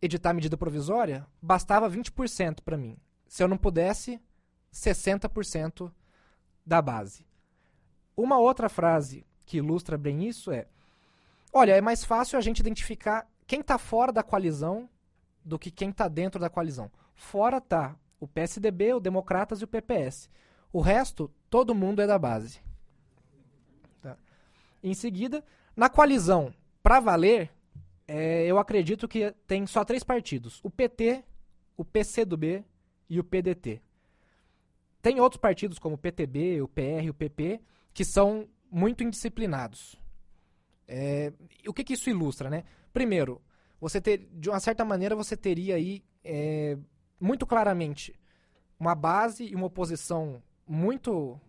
editar 0.00 0.32
medida 0.32 0.56
provisória, 0.56 1.26
bastava 1.40 1.90
20% 1.90 2.60
para 2.64 2.76
mim. 2.76 2.96
Se 3.28 3.42
eu 3.42 3.48
não 3.48 3.58
pudesse, 3.58 4.20
60% 4.72 5.92
da 6.64 6.80
base. 6.80 7.26
Uma 8.16 8.38
outra 8.38 8.68
frase 8.68 9.26
que 9.44 9.58
ilustra 9.58 9.98
bem 9.98 10.24
isso 10.26 10.50
é: 10.50 10.66
Olha, 11.52 11.72
é 11.72 11.80
mais 11.80 12.04
fácil 12.04 12.38
a 12.38 12.40
gente 12.40 12.60
identificar 12.60 13.26
quem 13.46 13.60
está 13.60 13.78
fora 13.78 14.12
da 14.12 14.22
coalizão 14.22 14.88
do 15.44 15.58
que 15.58 15.70
quem 15.70 15.90
está 15.90 16.08
dentro 16.08 16.40
da 16.40 16.50
coalizão. 16.50 16.90
Fora 17.14 17.60
tá 17.60 17.96
o 18.18 18.26
PSDB, 18.26 18.94
o 18.94 19.00
Democratas 19.00 19.60
e 19.60 19.64
o 19.64 19.68
PPS. 19.68 20.28
O 20.72 20.80
resto, 20.80 21.30
todo 21.48 21.74
mundo 21.74 22.02
é 22.02 22.06
da 22.06 22.18
base. 22.18 22.60
Tá. 24.02 24.16
Em 24.82 24.94
seguida, 24.94 25.44
na 25.76 25.88
coalizão, 25.88 26.52
para 26.82 27.00
valer, 27.00 27.50
é, 28.08 28.46
eu 28.46 28.58
acredito 28.58 29.08
que 29.08 29.32
tem 29.46 29.66
só 29.66 29.84
três 29.84 30.04
partidos: 30.04 30.60
o 30.62 30.70
PT, 30.70 31.24
o 31.76 31.84
PCdoB 31.84 32.64
e 33.08 33.20
o 33.20 33.24
PDT. 33.24 33.82
Tem 35.02 35.20
outros 35.20 35.40
partidos 35.40 35.78
como 35.78 35.94
o 35.94 35.98
PTB, 35.98 36.62
o 36.62 36.68
PR, 36.68 37.08
o 37.08 37.14
PP, 37.14 37.60
que 37.94 38.04
são 38.04 38.48
muito 38.70 39.04
indisciplinados. 39.04 39.96
É, 40.88 41.32
o 41.66 41.72
que, 41.72 41.84
que, 41.84 41.94
isso 41.94 42.10
ilustra, 42.10 42.50
né? 42.50 42.64
Primeiro, 42.92 43.40
você 43.80 44.00
ter, 44.00 44.28
de 44.32 44.48
uma 44.48 44.60
certa 44.60 44.84
maneira, 44.84 45.14
você 45.14 45.36
teria 45.36 45.76
aí 45.76 46.04
é, 46.24 46.76
muito 47.20 47.46
claramente 47.46 48.18
uma 48.78 48.94
base 48.94 49.44
e 49.44 49.54
uma 49.54 49.66
oposição 49.66 50.42
muito 50.66 51.40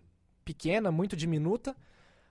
pequena, 0.46 0.92
muito 0.92 1.16
diminuta, 1.16 1.76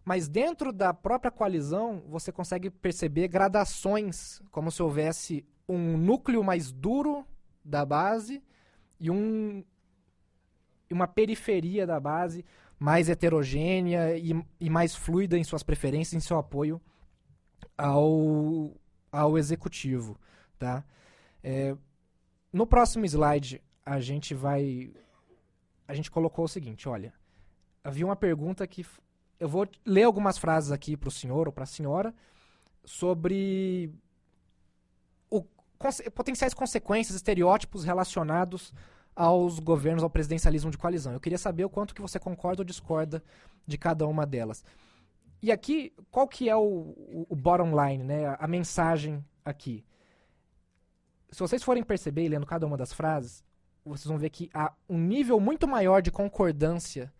mas 0.06 0.28
dentro 0.28 0.72
da 0.72 0.94
própria 0.94 1.32
coalizão, 1.32 2.04
você 2.06 2.30
consegue 2.30 2.70
perceber 2.70 3.26
gradações, 3.26 4.40
como 4.52 4.70
se 4.70 4.80
houvesse 4.80 5.44
um 5.68 5.98
núcleo 5.98 6.44
mais 6.44 6.70
duro 6.70 7.26
da 7.64 7.84
base 7.84 8.40
e 9.00 9.10
um, 9.10 9.64
uma 10.88 11.08
periferia 11.08 11.84
da 11.84 11.98
base 11.98 12.44
mais 12.78 13.08
heterogênea 13.08 14.16
e, 14.16 14.30
e 14.60 14.70
mais 14.70 14.94
fluida 14.94 15.36
em 15.36 15.42
suas 15.42 15.64
preferências, 15.64 16.14
em 16.14 16.24
seu 16.24 16.38
apoio 16.38 16.80
ao, 17.76 18.76
ao 19.10 19.36
executivo. 19.36 20.16
Tá? 20.56 20.84
É, 21.42 21.76
no 22.52 22.64
próximo 22.64 23.04
slide, 23.04 23.60
a 23.84 23.98
gente 23.98 24.34
vai. 24.34 24.94
A 25.88 25.94
gente 25.94 26.12
colocou 26.12 26.44
o 26.44 26.48
seguinte: 26.48 26.88
olha, 26.88 27.12
havia 27.82 28.06
uma 28.06 28.14
pergunta 28.14 28.64
que 28.68 28.86
eu 29.38 29.48
vou 29.48 29.68
ler 29.84 30.04
algumas 30.04 30.38
frases 30.38 30.72
aqui 30.72 30.96
para 30.96 31.08
o 31.08 31.12
senhor 31.12 31.46
ou 31.46 31.52
para 31.52 31.64
a 31.64 31.66
senhora 31.66 32.14
sobre 32.84 33.92
o, 35.30 35.42
potenciais 36.14 36.54
consequências, 36.54 37.16
estereótipos 37.16 37.84
relacionados 37.84 38.72
aos 39.14 39.58
governos, 39.58 40.02
ao 40.02 40.10
presidencialismo 40.10 40.70
de 40.70 40.78
coalizão. 40.78 41.12
Eu 41.12 41.20
queria 41.20 41.38
saber 41.38 41.64
o 41.64 41.70
quanto 41.70 41.94
que 41.94 42.02
você 42.02 42.18
concorda 42.18 42.62
ou 42.62 42.66
discorda 42.66 43.22
de 43.66 43.78
cada 43.78 44.06
uma 44.06 44.26
delas. 44.26 44.64
E 45.42 45.52
aqui, 45.52 45.92
qual 46.10 46.26
que 46.26 46.48
é 46.48 46.56
o, 46.56 46.60
o, 46.60 47.26
o 47.28 47.36
bottom 47.36 47.70
line, 47.70 48.04
né? 48.04 48.36
a, 48.38 48.46
mensagem 48.46 49.24
aqui? 49.44 49.84
Se 51.30 51.40
vocês 51.40 51.62
forem 51.62 51.82
perceber, 51.82 52.28
lendo 52.28 52.46
cada 52.46 52.66
uma 52.66 52.76
das 52.76 52.92
frases, 52.92 53.44
vocês 53.84 54.06
vão 54.06 54.18
ver 54.18 54.30
que 54.30 54.50
há 54.52 54.72
um 54.88 54.98
nível 54.98 55.38
muito 55.38 55.68
maior 55.68 56.00
de 56.00 56.10
concordância 56.10 57.12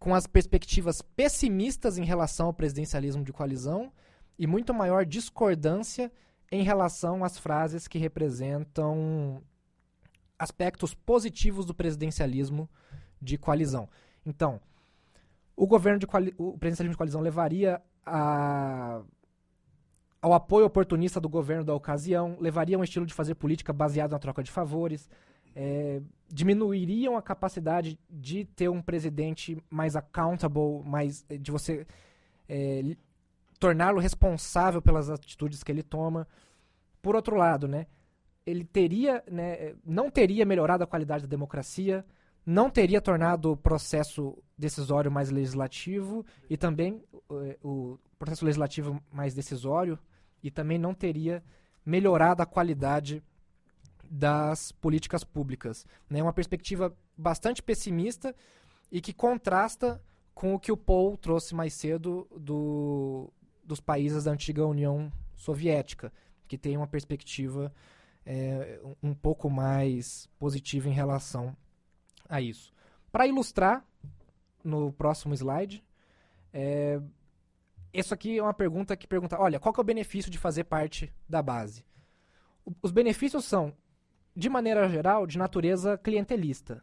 com 0.00 0.14
as 0.14 0.26
perspectivas 0.26 1.02
pessimistas 1.02 1.98
em 1.98 2.04
relação 2.04 2.46
ao 2.46 2.54
presidencialismo 2.54 3.22
de 3.22 3.34
coalizão 3.34 3.92
e 4.38 4.46
muito 4.46 4.72
maior 4.72 5.04
discordância 5.04 6.10
em 6.50 6.62
relação 6.62 7.22
às 7.22 7.38
frases 7.38 7.86
que 7.86 7.98
representam 7.98 9.42
aspectos 10.38 10.94
positivos 10.94 11.66
do 11.66 11.74
presidencialismo 11.74 12.68
de 13.20 13.36
coalizão. 13.36 13.90
Então, 14.24 14.58
o 15.54 15.66
governo 15.66 15.98
de 15.98 16.06
o 16.38 16.56
presidencialismo 16.56 16.94
de 16.94 16.96
coalizão 16.96 17.20
levaria 17.20 17.82
a, 18.04 19.02
ao 20.22 20.32
apoio 20.32 20.64
oportunista 20.64 21.20
do 21.20 21.28
governo 21.28 21.62
da 21.62 21.74
ocasião, 21.74 22.38
levaria 22.40 22.76
a 22.76 22.80
um 22.80 22.84
estilo 22.84 23.04
de 23.04 23.12
fazer 23.12 23.34
política 23.34 23.70
baseado 23.70 24.12
na 24.12 24.18
troca 24.18 24.42
de 24.42 24.50
favores, 24.50 25.10
é, 25.54 26.00
diminuiriam 26.28 27.16
a 27.16 27.22
capacidade 27.22 27.98
de 28.08 28.44
ter 28.44 28.68
um 28.68 28.80
presidente 28.80 29.62
mais 29.68 29.96
accountable, 29.96 30.82
mais 30.84 31.24
de 31.28 31.50
você 31.50 31.86
é, 32.48 32.96
torná-lo 33.58 34.00
responsável 34.00 34.80
pelas 34.80 35.10
atitudes 35.10 35.62
que 35.62 35.70
ele 35.70 35.82
toma. 35.82 36.26
Por 37.02 37.14
outro 37.14 37.36
lado, 37.36 37.66
né, 37.66 37.86
ele 38.46 38.64
teria, 38.64 39.22
né, 39.30 39.74
não 39.84 40.10
teria 40.10 40.46
melhorado 40.46 40.84
a 40.84 40.86
qualidade 40.86 41.24
da 41.24 41.30
democracia, 41.30 42.04
não 42.44 42.70
teria 42.70 43.00
tornado 43.00 43.52
o 43.52 43.56
processo 43.56 44.36
decisório 44.56 45.10
mais 45.10 45.30
legislativo 45.30 46.24
e 46.48 46.56
também 46.56 47.02
é, 47.32 47.58
o 47.62 47.98
processo 48.18 48.44
legislativo 48.44 49.00
mais 49.12 49.34
decisório 49.34 49.98
e 50.42 50.50
também 50.50 50.78
não 50.78 50.94
teria 50.94 51.42
melhorado 51.84 52.42
a 52.42 52.46
qualidade 52.46 53.22
das 54.10 54.72
políticas 54.72 55.22
públicas. 55.22 55.86
Né? 56.08 56.20
uma 56.20 56.32
perspectiva 56.32 56.92
bastante 57.16 57.62
pessimista 57.62 58.34
e 58.90 59.00
que 59.00 59.12
contrasta 59.12 60.02
com 60.34 60.54
o 60.54 60.58
que 60.58 60.72
o 60.72 60.76
Paul 60.76 61.16
trouxe 61.16 61.54
mais 61.54 61.74
cedo 61.74 62.26
do, 62.36 63.32
dos 63.62 63.78
países 63.78 64.24
da 64.24 64.32
antiga 64.32 64.66
União 64.66 65.12
Soviética, 65.36 66.12
que 66.48 66.58
tem 66.58 66.76
uma 66.76 66.88
perspectiva 66.88 67.72
é, 68.26 68.80
um 69.02 69.14
pouco 69.14 69.48
mais 69.48 70.28
positiva 70.38 70.88
em 70.88 70.92
relação 70.92 71.56
a 72.28 72.40
isso. 72.40 72.72
Para 73.12 73.26
ilustrar, 73.26 73.84
no 74.64 74.92
próximo 74.92 75.34
slide, 75.34 75.84
é, 76.52 77.00
isso 77.92 78.12
aqui 78.12 78.38
é 78.38 78.42
uma 78.42 78.54
pergunta 78.54 78.96
que 78.96 79.06
pergunta, 79.06 79.40
olha, 79.40 79.60
qual 79.60 79.74
é 79.76 79.80
o 79.80 79.84
benefício 79.84 80.30
de 80.30 80.38
fazer 80.38 80.64
parte 80.64 81.12
da 81.28 81.42
base? 81.42 81.84
Os 82.82 82.90
benefícios 82.90 83.44
são 83.44 83.74
de 84.40 84.48
maneira 84.48 84.88
geral, 84.88 85.26
de 85.26 85.36
natureza 85.36 85.98
clientelista. 85.98 86.82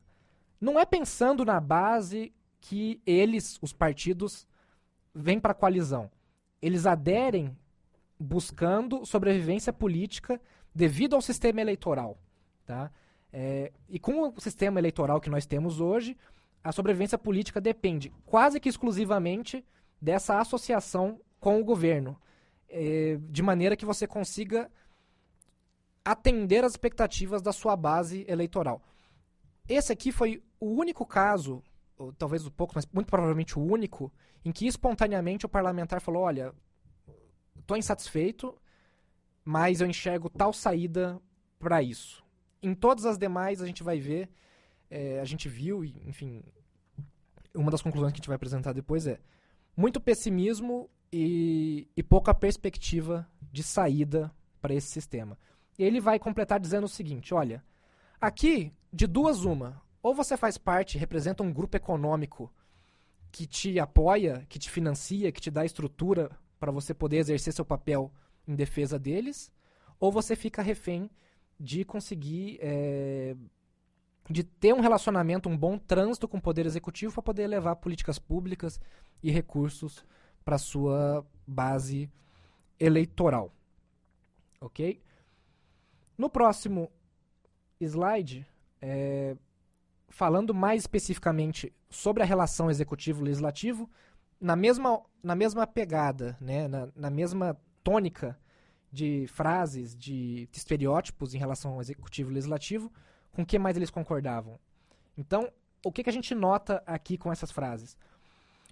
Não 0.61 0.79
é 0.79 0.85
pensando 0.85 1.43
na 1.43 1.59
base 1.59 2.31
que 2.61 3.01
eles, 3.03 3.57
os 3.61 3.73
partidos, 3.73 4.47
vêm 5.13 5.39
para 5.39 5.53
a 5.53 5.55
coalizão. 5.55 6.09
Eles 6.61 6.85
aderem 6.85 7.57
buscando 8.19 9.03
sobrevivência 9.05 9.73
política 9.73 10.39
devido 10.73 11.15
ao 11.15 11.21
sistema 11.21 11.59
eleitoral. 11.59 12.19
Tá? 12.63 12.91
É, 13.33 13.71
e 13.89 13.97
com 13.97 14.29
o 14.29 14.39
sistema 14.39 14.79
eleitoral 14.79 15.19
que 15.19 15.29
nós 15.29 15.47
temos 15.47 15.81
hoje, 15.81 16.15
a 16.63 16.71
sobrevivência 16.71 17.17
política 17.17 17.59
depende 17.59 18.13
quase 18.23 18.59
que 18.59 18.69
exclusivamente 18.69 19.65
dessa 19.99 20.37
associação 20.39 21.19
com 21.39 21.59
o 21.59 21.63
governo, 21.63 22.19
é, 22.69 23.17
de 23.29 23.41
maneira 23.41 23.75
que 23.75 23.85
você 23.85 24.05
consiga 24.05 24.69
atender 26.11 26.63
às 26.63 26.71
expectativas 26.71 27.41
da 27.41 27.51
sua 27.51 27.75
base 27.75 28.25
eleitoral. 28.29 28.81
Esse 29.67 29.91
aqui 29.91 30.11
foi 30.11 30.41
o 30.57 30.67
único 30.67 31.05
caso, 31.05 31.61
talvez 32.17 32.45
um 32.45 32.49
pouco, 32.49 32.73
mas 32.75 32.85
muito 32.85 33.07
provavelmente 33.07 33.59
o 33.59 33.61
único, 33.61 34.11
em 34.45 34.51
que 34.53 34.65
espontaneamente 34.65 35.45
o 35.45 35.49
parlamentar 35.49 35.99
falou: 35.99 36.23
olha, 36.23 36.53
estou 37.59 37.75
insatisfeito, 37.75 38.55
mas 39.43 39.81
eu 39.81 39.87
enxergo 39.87 40.29
tal 40.29 40.53
saída 40.53 41.21
para 41.59 41.83
isso. 41.83 42.23
Em 42.63 42.73
todas 42.73 43.05
as 43.05 43.17
demais, 43.17 43.61
a 43.61 43.65
gente 43.65 43.83
vai 43.83 43.99
ver, 43.99 44.29
é, 44.89 45.19
a 45.19 45.25
gente 45.25 45.49
viu, 45.49 45.83
enfim, 45.83 46.41
uma 47.53 47.69
das 47.69 47.81
conclusões 47.81 48.13
que 48.13 48.17
a 48.17 48.21
gente 48.21 48.29
vai 48.29 48.37
apresentar 48.37 48.71
depois 48.71 49.05
é 49.05 49.19
muito 49.75 49.99
pessimismo 49.99 50.89
e, 51.11 51.85
e 51.97 52.01
pouca 52.01 52.33
perspectiva 52.33 53.27
de 53.51 53.61
saída 53.61 54.31
para 54.61 54.73
esse 54.73 54.87
sistema. 54.87 55.37
E 55.77 55.83
ele 55.83 55.99
vai 55.99 56.19
completar 56.19 56.59
dizendo 56.59 56.85
o 56.85 56.89
seguinte: 56.89 57.33
olha, 57.33 57.63
aqui, 58.19 58.73
de 58.91 59.05
duas 59.05 59.43
uma, 59.43 59.81
ou 60.01 60.13
você 60.15 60.35
faz 60.35 60.57
parte, 60.57 60.97
representa 60.97 61.43
um 61.43 61.53
grupo 61.53 61.77
econômico 61.77 62.51
que 63.31 63.45
te 63.45 63.79
apoia, 63.79 64.45
que 64.49 64.57
te 64.57 64.69
financia, 64.69 65.31
que 65.31 65.41
te 65.41 65.51
dá 65.51 65.65
estrutura 65.65 66.31
para 66.59 66.71
você 66.71 66.93
poder 66.93 67.17
exercer 67.17 67.53
seu 67.53 67.65
papel 67.65 68.11
em 68.47 68.55
defesa 68.55 68.97
deles, 68.97 69.51
ou 69.99 70.11
você 70.11 70.35
fica 70.35 70.61
refém 70.61 71.09
de 71.59 71.83
conseguir 71.83 72.57
é, 72.61 73.35
de 74.29 74.43
ter 74.43 74.73
um 74.73 74.81
relacionamento, 74.81 75.49
um 75.49 75.57
bom 75.57 75.77
trânsito 75.77 76.27
com 76.27 76.37
o 76.37 76.41
poder 76.41 76.65
executivo 76.65 77.13
para 77.13 77.23
poder 77.23 77.47
levar 77.47 77.75
políticas 77.77 78.19
públicas 78.19 78.79
e 79.23 79.31
recursos 79.31 80.03
para 80.43 80.57
sua 80.57 81.25
base 81.45 82.09
eleitoral. 82.79 83.51
Ok? 84.59 85.01
No 86.17 86.29
próximo 86.29 86.91
slide, 87.79 88.45
é, 88.81 89.35
falando 90.09 90.53
mais 90.53 90.83
especificamente 90.83 91.71
sobre 91.89 92.23
a 92.23 92.25
relação 92.25 92.69
executivo-legislativo, 92.69 93.89
na 94.39 94.55
mesma, 94.55 95.01
na 95.21 95.35
mesma 95.35 95.67
pegada, 95.67 96.37
né, 96.39 96.67
na, 96.67 96.89
na 96.95 97.09
mesma 97.09 97.57
tônica 97.83 98.37
de 98.91 99.27
frases, 99.27 99.95
de 99.95 100.49
estereótipos 100.51 101.33
em 101.33 101.37
relação 101.37 101.73
ao 101.73 101.81
executivo 101.81 102.31
e 102.31 102.33
legislativo, 102.33 102.91
com 103.31 103.45
que 103.45 103.59
mais 103.59 103.77
eles 103.77 103.89
concordavam? 103.89 104.59
Então, 105.17 105.51
o 105.83 105.91
que, 105.91 106.03
que 106.03 106.09
a 106.09 106.13
gente 106.13 106.33
nota 106.33 106.81
aqui 106.85 107.17
com 107.17 107.31
essas 107.31 107.51
frases? 107.51 107.97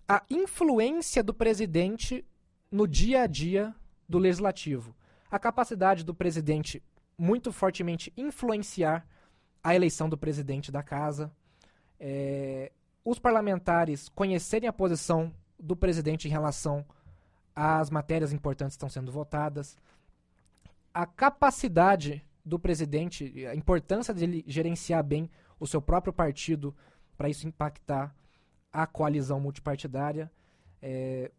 A 0.07 0.23
influência 0.29 1.23
do 1.23 1.33
presidente 1.33 2.25
no 2.71 2.87
dia 2.87 3.21
a 3.21 3.27
dia 3.27 3.73
do 4.07 4.17
legislativo. 4.17 4.95
A 5.29 5.39
capacidade 5.39 6.03
do 6.03 6.13
presidente 6.13 6.81
muito 7.17 7.51
fortemente 7.51 8.11
influenciar 8.17 9.05
a 9.63 9.75
eleição 9.75 10.07
do 10.07 10.17
presidente 10.17 10.71
da 10.71 10.83
casa. 10.83 11.31
É, 11.99 12.71
os 13.03 13.19
parlamentares 13.19 14.09
conhecerem 14.09 14.67
a 14.67 14.73
posição 14.73 15.33
do 15.59 15.75
presidente 15.75 16.27
em 16.27 16.31
relação 16.31 16.85
às 17.55 17.89
matérias 17.89 18.33
importantes 18.33 18.75
que 18.75 18.77
estão 18.77 18.89
sendo 18.89 19.11
votadas. 19.11 19.77
A 20.93 21.05
capacidade 21.05 22.23
do 22.43 22.59
presidente, 22.59 23.45
a 23.47 23.55
importância 23.55 24.13
dele 24.13 24.43
gerenciar 24.45 25.03
bem 25.03 25.29
o 25.59 25.65
seu 25.65 25.81
próprio 25.81 26.13
partido 26.13 26.75
para 27.17 27.29
isso 27.29 27.47
impactar 27.47 28.13
a 28.71 28.85
coalizão 28.85 29.39
multipartidária. 29.39 30.31
É, 30.81 31.31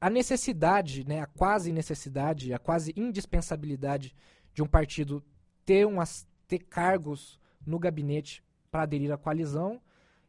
a 0.00 0.10
necessidade, 0.10 1.06
né, 1.06 1.20
a 1.20 1.26
quase 1.26 1.72
necessidade, 1.72 2.52
a 2.52 2.58
quase 2.58 2.92
indispensabilidade 2.96 4.14
de 4.52 4.62
um 4.62 4.66
partido 4.66 5.22
ter, 5.64 5.86
umas, 5.86 6.26
ter 6.46 6.58
cargos 6.60 7.40
no 7.66 7.78
gabinete 7.78 8.42
para 8.70 8.82
aderir 8.82 9.12
à 9.12 9.16
coalizão 9.16 9.80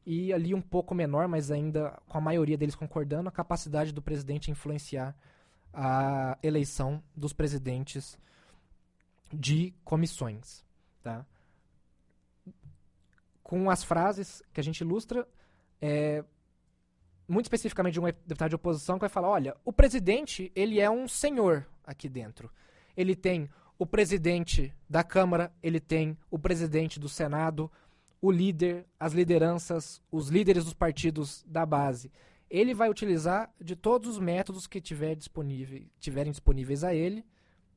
e 0.05 0.31
ali 0.31 0.53
um 0.53 0.61
pouco 0.61 0.95
menor, 0.95 1.27
mas 1.27 1.51
ainda 1.51 1.99
com 2.07 2.17
a 2.17 2.21
maioria 2.21 2.57
deles 2.57 2.75
concordando, 2.75 3.27
a 3.27 3.31
capacidade 3.31 3.91
do 3.91 4.01
presidente 4.01 4.49
influenciar 4.49 5.15
a 5.73 6.37
eleição 6.41 7.03
dos 7.15 7.33
presidentes 7.33 8.17
de 9.33 9.73
comissões. 9.83 10.65
Tá? 11.03 11.25
Com 13.43 13.69
as 13.69 13.83
frases 13.83 14.41
que 14.53 14.61
a 14.61 14.63
gente 14.63 14.79
ilustra, 14.79 15.27
é, 15.81 16.23
muito 17.27 17.45
especificamente 17.45 17.93
de 17.93 17.99
um 17.99 18.05
deputado 18.05 18.49
de 18.49 18.55
oposição 18.55 18.95
que 18.95 19.01
vai 19.01 19.09
falar, 19.09 19.29
olha, 19.29 19.57
o 19.65 19.73
presidente, 19.73 20.51
ele 20.55 20.79
é 20.79 20.89
um 20.89 21.07
senhor 21.07 21.67
aqui 21.85 22.07
dentro. 22.07 22.49
Ele 22.95 23.15
tem 23.15 23.49
o 23.77 23.85
presidente 23.85 24.73
da 24.89 25.03
Câmara, 25.03 25.53
ele 25.61 25.79
tem 25.79 26.17
o 26.31 26.39
presidente 26.39 26.99
do 26.99 27.09
Senado, 27.09 27.71
o 28.21 28.31
líder, 28.31 28.85
as 28.99 29.13
lideranças, 29.13 30.01
os 30.11 30.29
líderes 30.29 30.65
dos 30.65 30.73
partidos 30.73 31.43
da 31.47 31.65
base. 31.65 32.11
Ele 32.49 32.73
vai 32.73 32.89
utilizar 32.89 33.53
de 33.59 33.75
todos 33.75 34.11
os 34.11 34.19
métodos 34.19 34.65
que 34.65 34.81
tiver 34.81 35.15
disponível, 35.15 35.83
tiverem 35.99 36.31
disponíveis 36.31 36.83
a 36.83 36.95
ele 36.95 37.25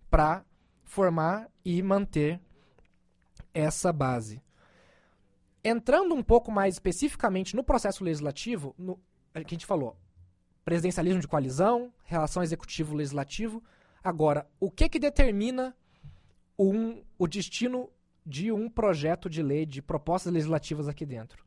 para 0.08 0.44
formar 0.84 1.50
e 1.64 1.82
manter 1.82 2.40
essa 3.52 3.92
base. 3.92 4.40
Entrando 5.62 6.14
um 6.14 6.22
pouco 6.22 6.50
mais 6.50 6.74
especificamente 6.74 7.54
no 7.54 7.62
processo 7.62 8.02
legislativo, 8.02 8.74
no, 8.78 8.98
que 9.32 9.54
a 9.54 9.56
gente 9.56 9.66
falou, 9.66 9.96
presidencialismo 10.64 11.20
de 11.20 11.28
coalizão, 11.28 11.92
relação 12.04 12.42
executivo-legislativo. 12.42 13.62
Agora, 14.02 14.48
o 14.58 14.70
que 14.70 14.88
que 14.88 14.98
determina 14.98 15.76
um, 16.58 17.02
o 17.18 17.26
destino 17.26 17.88
de 18.26 18.52
um 18.52 18.68
projeto 18.68 19.30
de 19.30 19.42
lei, 19.42 19.64
de 19.64 19.80
propostas 19.80 20.32
legislativas 20.32 20.88
aqui 20.88 21.06
dentro? 21.06 21.44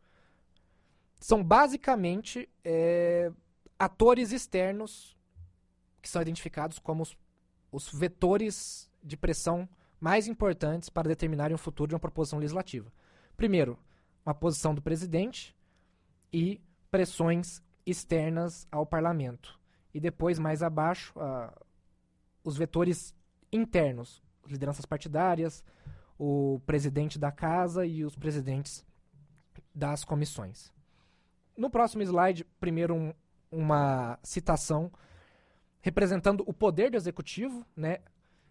são 1.23 1.41
basicamente 1.41 2.49
é, 2.65 3.31
atores 3.79 4.33
externos 4.33 5.15
que 6.01 6.09
são 6.09 6.21
identificados 6.21 6.79
como 6.79 7.01
os, 7.01 7.17
os 7.71 7.87
vetores 7.93 8.91
de 9.01 9.15
pressão 9.15 9.67
mais 10.01 10.27
importantes 10.27 10.89
para 10.89 11.07
determinarem 11.07 11.55
o 11.55 11.57
futuro 11.57 11.87
de 11.87 11.95
uma 11.95 11.99
proposição 11.99 12.39
legislativa. 12.39 12.91
Primeiro, 13.37 13.79
uma 14.25 14.35
posição 14.35 14.75
do 14.75 14.81
presidente 14.81 15.55
e 16.33 16.59
pressões 16.91 17.61
externas 17.85 18.67
ao 18.71 18.85
parlamento. 18.85 19.59
E 19.93 19.99
depois, 19.99 20.39
mais 20.39 20.63
abaixo, 20.63 21.13
uh, 21.17 21.53
os 22.43 22.57
vetores 22.57 23.15
internos, 23.51 24.21
lideranças 24.47 24.85
partidárias, 24.85 25.63
o 26.17 26.59
presidente 26.65 27.19
da 27.19 27.31
casa 27.31 27.85
e 27.85 28.03
os 28.03 28.15
presidentes 28.15 28.85
das 29.73 30.03
comissões. 30.03 30.71
No 31.55 31.69
próximo 31.69 32.01
slide, 32.03 32.45
primeiro 32.59 32.95
um, 32.95 33.13
uma 33.51 34.17
citação 34.23 34.91
representando 35.81 36.43
o 36.47 36.53
poder 36.53 36.89
do 36.89 36.97
executivo, 36.97 37.65
né, 37.75 37.99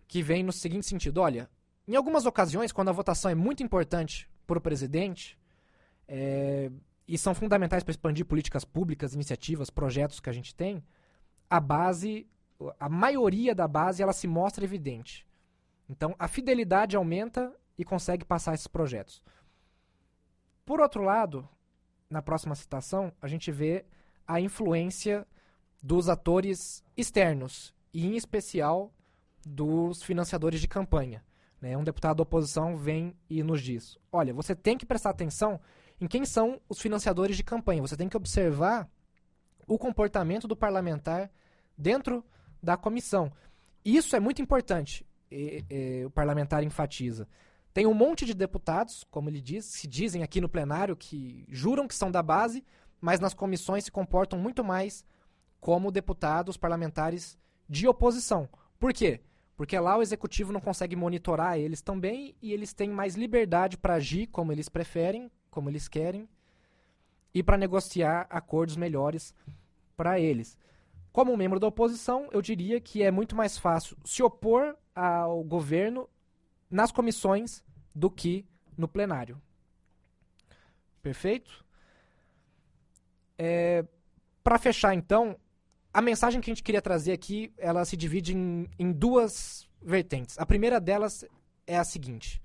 que 0.07 0.23
vem 0.23 0.43
no 0.43 0.53
seguinte 0.53 0.87
sentido: 0.87 1.21
olha, 1.21 1.49
em 1.89 1.97
algumas 1.97 2.27
ocasiões, 2.27 2.71
quando 2.71 2.91
a 2.91 2.93
votação 2.93 3.31
é 3.31 3.35
muito 3.35 3.63
importante 3.63 4.31
para 4.47 4.59
o 4.59 4.61
presidente 4.61 5.39
é, 6.07 6.71
e 7.07 7.19
são 7.19 7.35
fundamentais 7.35 7.83
para 7.83 7.91
expandir 7.91 8.25
políticas 8.25 8.65
públicas, 8.65 9.15
iniciativas, 9.15 9.71
projetos 9.71 10.21
que 10.21 10.31
a 10.31 10.33
gente 10.33 10.55
tem, 10.55 10.83
a 11.49 11.61
base, 11.61 12.27
a 12.79 12.89
maioria 12.89 13.55
da 13.55 13.69
base, 13.69 14.03
ela 14.03 14.13
se 14.13 14.27
mostra 14.27 14.65
evidente. 14.65 15.27
Então, 15.89 16.15
a 16.19 16.29
fidelidade 16.29 16.97
aumenta 16.97 17.55
e 17.77 17.85
consegue 17.85 18.25
passar 18.25 18.55
esses 18.55 18.67
projetos. 18.67 19.23
Por 20.65 20.81
outro 20.81 21.03
lado, 21.03 21.49
na 22.09 22.23
próxima 22.23 22.55
citação, 22.55 23.13
a 23.21 23.27
gente 23.27 23.51
vê 23.51 23.85
a 24.27 24.41
influência 24.41 25.27
dos 25.83 26.09
atores 26.09 26.85
externos, 26.97 27.75
e 27.93 28.07
em 28.07 28.17
especial 28.17 28.93
dos 29.45 30.03
financiadores 30.03 30.61
de 30.61 30.69
campanha. 30.69 31.25
Né? 31.61 31.77
Um 31.77 31.85
deputado 31.85 32.19
da 32.19 32.23
oposição 32.23 32.77
vem 32.77 33.15
e 33.29 33.43
nos 33.43 33.61
diz: 33.61 33.99
olha, 34.11 34.33
você 34.33 34.55
tem 34.55 34.79
que 34.79 34.87
prestar 34.87 35.11
atenção 35.11 35.61
em 36.03 36.09
quem 36.09 36.25
são 36.25 36.61
os 36.69 36.81
financiadores 36.81 37.37
de 37.37 37.45
campanha, 37.45 37.81
você 37.81 37.97
tem 37.97 38.09
que 38.09 38.17
observar 38.17 38.91
o 39.69 39.79
comportamento 39.79 40.49
do 40.49 40.57
parlamentar 40.57 41.31
dentro 41.79 42.25
da 42.61 42.77
comissão. 42.77 43.33
Isso 43.85 44.17
é 44.17 44.19
muito 44.19 44.43
importante, 44.43 45.07
e, 45.31 45.65
e, 45.71 46.05
o 46.05 46.11
parlamentar 46.11 46.65
enfatiza. 46.65 47.29
Tem 47.73 47.87
um 47.87 47.95
monte 47.95 48.27
de 48.27 48.35
deputados, 48.35 49.05
como 49.13 49.31
ele 49.31 49.41
diz, 49.41 49.65
se 49.65 49.87
dizem 49.87 50.25
aqui 50.25 50.41
no 50.41 50.49
plenário 50.49 50.97
que 50.97 51.47
juram 51.49 51.87
que 51.87 51.95
são 51.95 52.11
da 52.11 52.21
base, 52.21 52.65
mas 53.01 53.21
nas 53.21 53.33
comissões 53.33 53.85
se 53.85 53.93
comportam 53.93 54.37
muito 54.41 54.65
mais 54.65 55.05
como 55.61 55.93
deputados 55.93 56.57
parlamentares 56.57 57.39
de 57.69 57.87
oposição. 57.87 58.49
Por 58.77 58.93
quê? 58.93 59.21
Porque 59.57 59.79
lá 59.79 59.97
o 59.97 60.03
executivo 60.03 60.53
não 60.53 60.61
consegue 60.61 60.97
monitorar 60.97 61.61
eles 61.61 61.81
também 61.81 62.35
e 62.43 62.53
eles 62.53 62.73
têm 62.73 62.91
mais 62.91 63.15
liberdade 63.15 63.79
para 63.79 63.95
agir 63.95 64.27
como 64.27 64.51
eles 64.51 64.69
preferem, 64.69 65.31
como 65.53 65.69
eles 65.69 65.87
querem, 65.87 66.29
e 67.33 67.43
para 67.43 67.57
negociar 67.57 68.27
acordos 68.29 68.77
melhores 68.77 69.33
para 69.97 70.19
eles. 70.19 70.59
Como 71.13 71.37
membro 71.37 71.61
da 71.61 71.67
oposição, 71.67 72.29
eu 72.33 72.43
diria 72.43 72.81
que 72.81 73.03
é 73.03 73.11
muito 73.11 73.37
mais 73.37 73.59
fácil 73.59 73.97
se 74.05 74.23
opor 74.23 74.75
ao 74.95 75.45
governo 75.45 76.09
nas 76.71 76.91
comissões 76.91 77.63
do 77.95 78.11
que 78.11 78.47
no 78.77 78.89
plenário. 78.89 79.41
Perfeito? 81.03 81.65
É, 83.39 83.85
Para 84.43 84.59
fechar, 84.59 84.95
então, 84.95 85.37
a 85.93 86.01
mensagem 86.01 86.41
que 86.41 86.51
a 86.51 86.55
gente 86.55 86.63
queria 86.63 86.81
trazer 86.81 87.13
aqui, 87.13 87.53
ela 87.59 87.85
se 87.85 87.97
divide 87.97 88.35
em, 88.35 88.67
em 88.79 88.91
duas 88.91 89.69
vertentes. 89.83 90.39
A 90.39 90.47
primeira 90.47 90.81
delas 90.81 91.25
é 91.67 91.77
a 91.77 91.85
seguinte: 91.85 92.41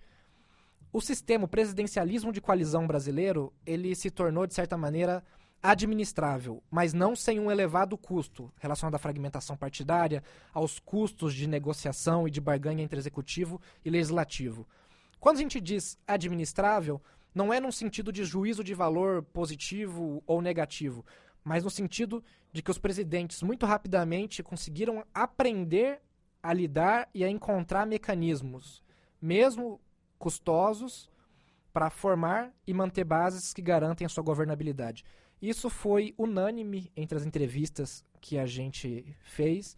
o 0.98 1.02
sistema, 1.02 1.46
o 1.46 1.48
presidencialismo 1.48 2.32
de 2.32 2.42
coalizão 2.42 2.88
brasileiro, 2.88 3.54
ele 3.64 3.94
se 3.94 4.10
tornou 4.10 4.48
de 4.48 4.56
certa 4.56 4.76
maneira 4.76 5.24
administrável, 5.62 6.64
mas 6.72 6.92
não 6.92 7.16
sem 7.16 7.40
um 7.40 7.52
elevado 7.52 7.96
custo 7.96 8.52
relacionado 8.60 8.96
à 8.96 8.98
fragmentação 8.98 9.56
partidária, 9.56 10.24
aos 10.52 10.80
custos 10.80 11.36
de 11.36 11.46
negociação 11.48 12.28
e 12.28 12.32
de 12.32 12.42
barganha 12.42 12.84
entre 12.84 12.98
executivo 12.98 13.62
e 13.86 13.92
legislativo. 13.92 14.68
Quando 15.20 15.38
a 15.38 15.42
gente 15.42 15.62
diz 15.62 16.00
administrável, 16.08 17.00
não 17.34 17.54
é 17.54 17.60
num 17.60 17.72
sentido 17.72 18.12
de 18.12 18.24
juízo 18.24 18.64
de 18.64 18.74
valor 18.74 19.22
positivo 19.22 20.24
ou 20.26 20.42
negativo, 20.42 21.06
mas 21.44 21.64
no 21.64 21.70
sentido 21.70 22.24
de 22.52 22.64
que 22.64 22.72
os 22.72 22.80
presidentes 22.80 23.44
muito 23.44 23.68
rapidamente 23.68 24.42
conseguiram 24.42 25.06
aprender 25.14 26.02
a 26.42 26.52
lidar 26.52 27.08
e 27.14 27.24
a 27.24 27.30
encontrar 27.30 27.86
mecanismos, 27.86 28.82
mesmo 29.22 29.80
custosos, 30.18 31.10
para 31.72 31.90
formar 31.90 32.52
e 32.66 32.74
manter 32.74 33.04
bases 33.04 33.54
que 33.54 33.62
garantem 33.62 34.06
a 34.06 34.10
sua 34.10 34.24
governabilidade. 34.24 35.06
Isso 35.42 35.70
foi 35.70 36.16
unânime 36.18 36.92
entre 36.96 37.18
as 37.18 37.26
entrevistas 37.26 38.04
que 38.20 38.40
a 38.40 38.46
gente 38.46 39.16
fez, 39.22 39.78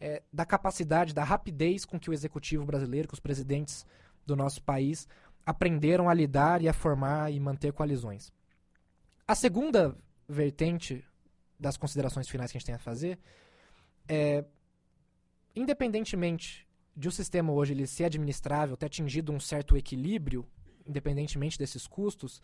é, 0.00 0.22
da 0.32 0.46
capacidade, 0.46 1.12
da 1.12 1.24
rapidez 1.24 1.84
com 1.84 1.98
que 1.98 2.08
o 2.08 2.12
executivo 2.12 2.64
brasileiro, 2.64 3.08
que 3.08 3.14
os 3.14 3.20
presidentes 3.20 3.84
do 4.24 4.36
nosso 4.36 4.62
país 4.62 5.08
aprenderam 5.44 6.08
a 6.08 6.14
lidar 6.14 6.62
e 6.62 6.68
a 6.68 6.72
formar 6.72 7.32
e 7.32 7.40
manter 7.40 7.72
coalizões. 7.72 8.32
A 9.26 9.34
segunda 9.34 9.96
vertente 10.28 11.04
das 11.58 11.76
considerações 11.76 12.28
finais 12.28 12.52
que 12.52 12.56
a 12.56 12.60
gente 12.60 12.66
tem 12.66 12.74
a 12.76 12.78
fazer 12.78 13.18
é, 14.08 14.44
independentemente 15.54 16.66
de 16.96 17.08
o 17.08 17.12
sistema 17.12 17.52
hoje 17.52 17.72
ele 17.72 17.86
ser 17.86 18.04
administrável, 18.04 18.76
ter 18.76 18.86
atingido 18.86 19.32
um 19.32 19.40
certo 19.40 19.76
equilíbrio, 19.76 20.46
independentemente 20.86 21.58
desses 21.58 21.86
custos, 21.86 22.42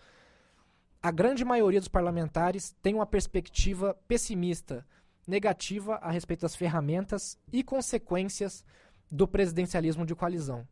a 1.03 1.11
grande 1.11 1.45
maioria 1.45 1.81
dos 1.81 1.89
parlamentares 1.89 2.75
tem 2.83 2.95
uma 2.95 3.07
perspectiva 3.07 3.95
pessimista, 4.09 4.87
negativa 5.27 5.97
a 5.97 6.11
respeito 6.11 6.43
das 6.43 6.57
ferramentas 6.57 7.39
e 7.53 7.63
consequências 7.63 8.65
do 9.11 9.27
presidencialismo 9.27 10.07
de 10.07 10.15
coalizão. 10.15 10.67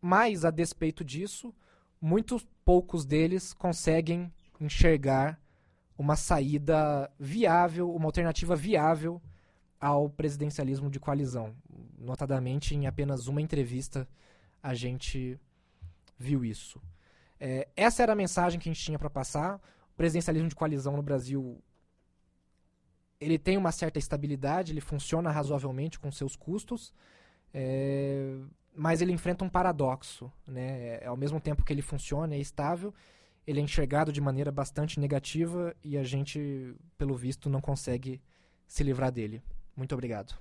Mas, 0.00 0.44
a 0.44 0.50
despeito 0.50 1.04
disso, 1.04 1.54
muitos 2.00 2.46
poucos 2.64 3.04
deles 3.04 3.52
conseguem 3.52 4.32
enxergar 4.60 5.40
uma 5.96 6.16
saída 6.16 7.10
viável, 7.18 7.92
uma 7.94 8.06
alternativa 8.06 8.56
viável 8.56 9.22
ao 9.82 10.08
presidencialismo 10.08 10.88
de 10.88 11.00
coalizão. 11.00 11.56
Notadamente, 11.98 12.72
em 12.72 12.86
apenas 12.86 13.26
uma 13.26 13.42
entrevista, 13.42 14.08
a 14.62 14.74
gente 14.74 15.36
viu 16.16 16.44
isso. 16.44 16.80
É, 17.40 17.66
essa 17.76 18.00
era 18.00 18.12
a 18.12 18.16
mensagem 18.16 18.60
que 18.60 18.68
a 18.68 18.72
gente 18.72 18.84
tinha 18.84 18.96
para 18.96 19.10
passar. 19.10 19.56
O 19.92 19.96
presidencialismo 19.96 20.48
de 20.48 20.54
coalizão 20.54 20.96
no 20.96 21.02
Brasil 21.02 21.60
ele 23.20 23.38
tem 23.38 23.56
uma 23.56 23.72
certa 23.72 23.98
estabilidade, 23.98 24.72
ele 24.72 24.80
funciona 24.80 25.30
razoavelmente 25.32 25.98
com 25.98 26.10
seus 26.12 26.36
custos, 26.36 26.92
é, 27.52 28.36
mas 28.74 29.00
ele 29.00 29.12
enfrenta 29.12 29.44
um 29.44 29.48
paradoxo. 29.48 30.30
Né? 30.46 30.98
É, 31.02 31.06
ao 31.06 31.16
mesmo 31.16 31.40
tempo 31.40 31.64
que 31.64 31.72
ele 31.72 31.82
funciona, 31.82 32.36
é 32.36 32.38
estável, 32.38 32.94
ele 33.44 33.58
é 33.58 33.62
enxergado 33.64 34.12
de 34.12 34.20
maneira 34.20 34.52
bastante 34.52 35.00
negativa 35.00 35.74
e 35.82 35.98
a 35.98 36.04
gente, 36.04 36.72
pelo 36.96 37.16
visto, 37.16 37.50
não 37.50 37.60
consegue 37.60 38.22
se 38.66 38.84
livrar 38.84 39.10
dele. 39.10 39.42
Muito 39.76 39.94
obrigado. 39.94 40.34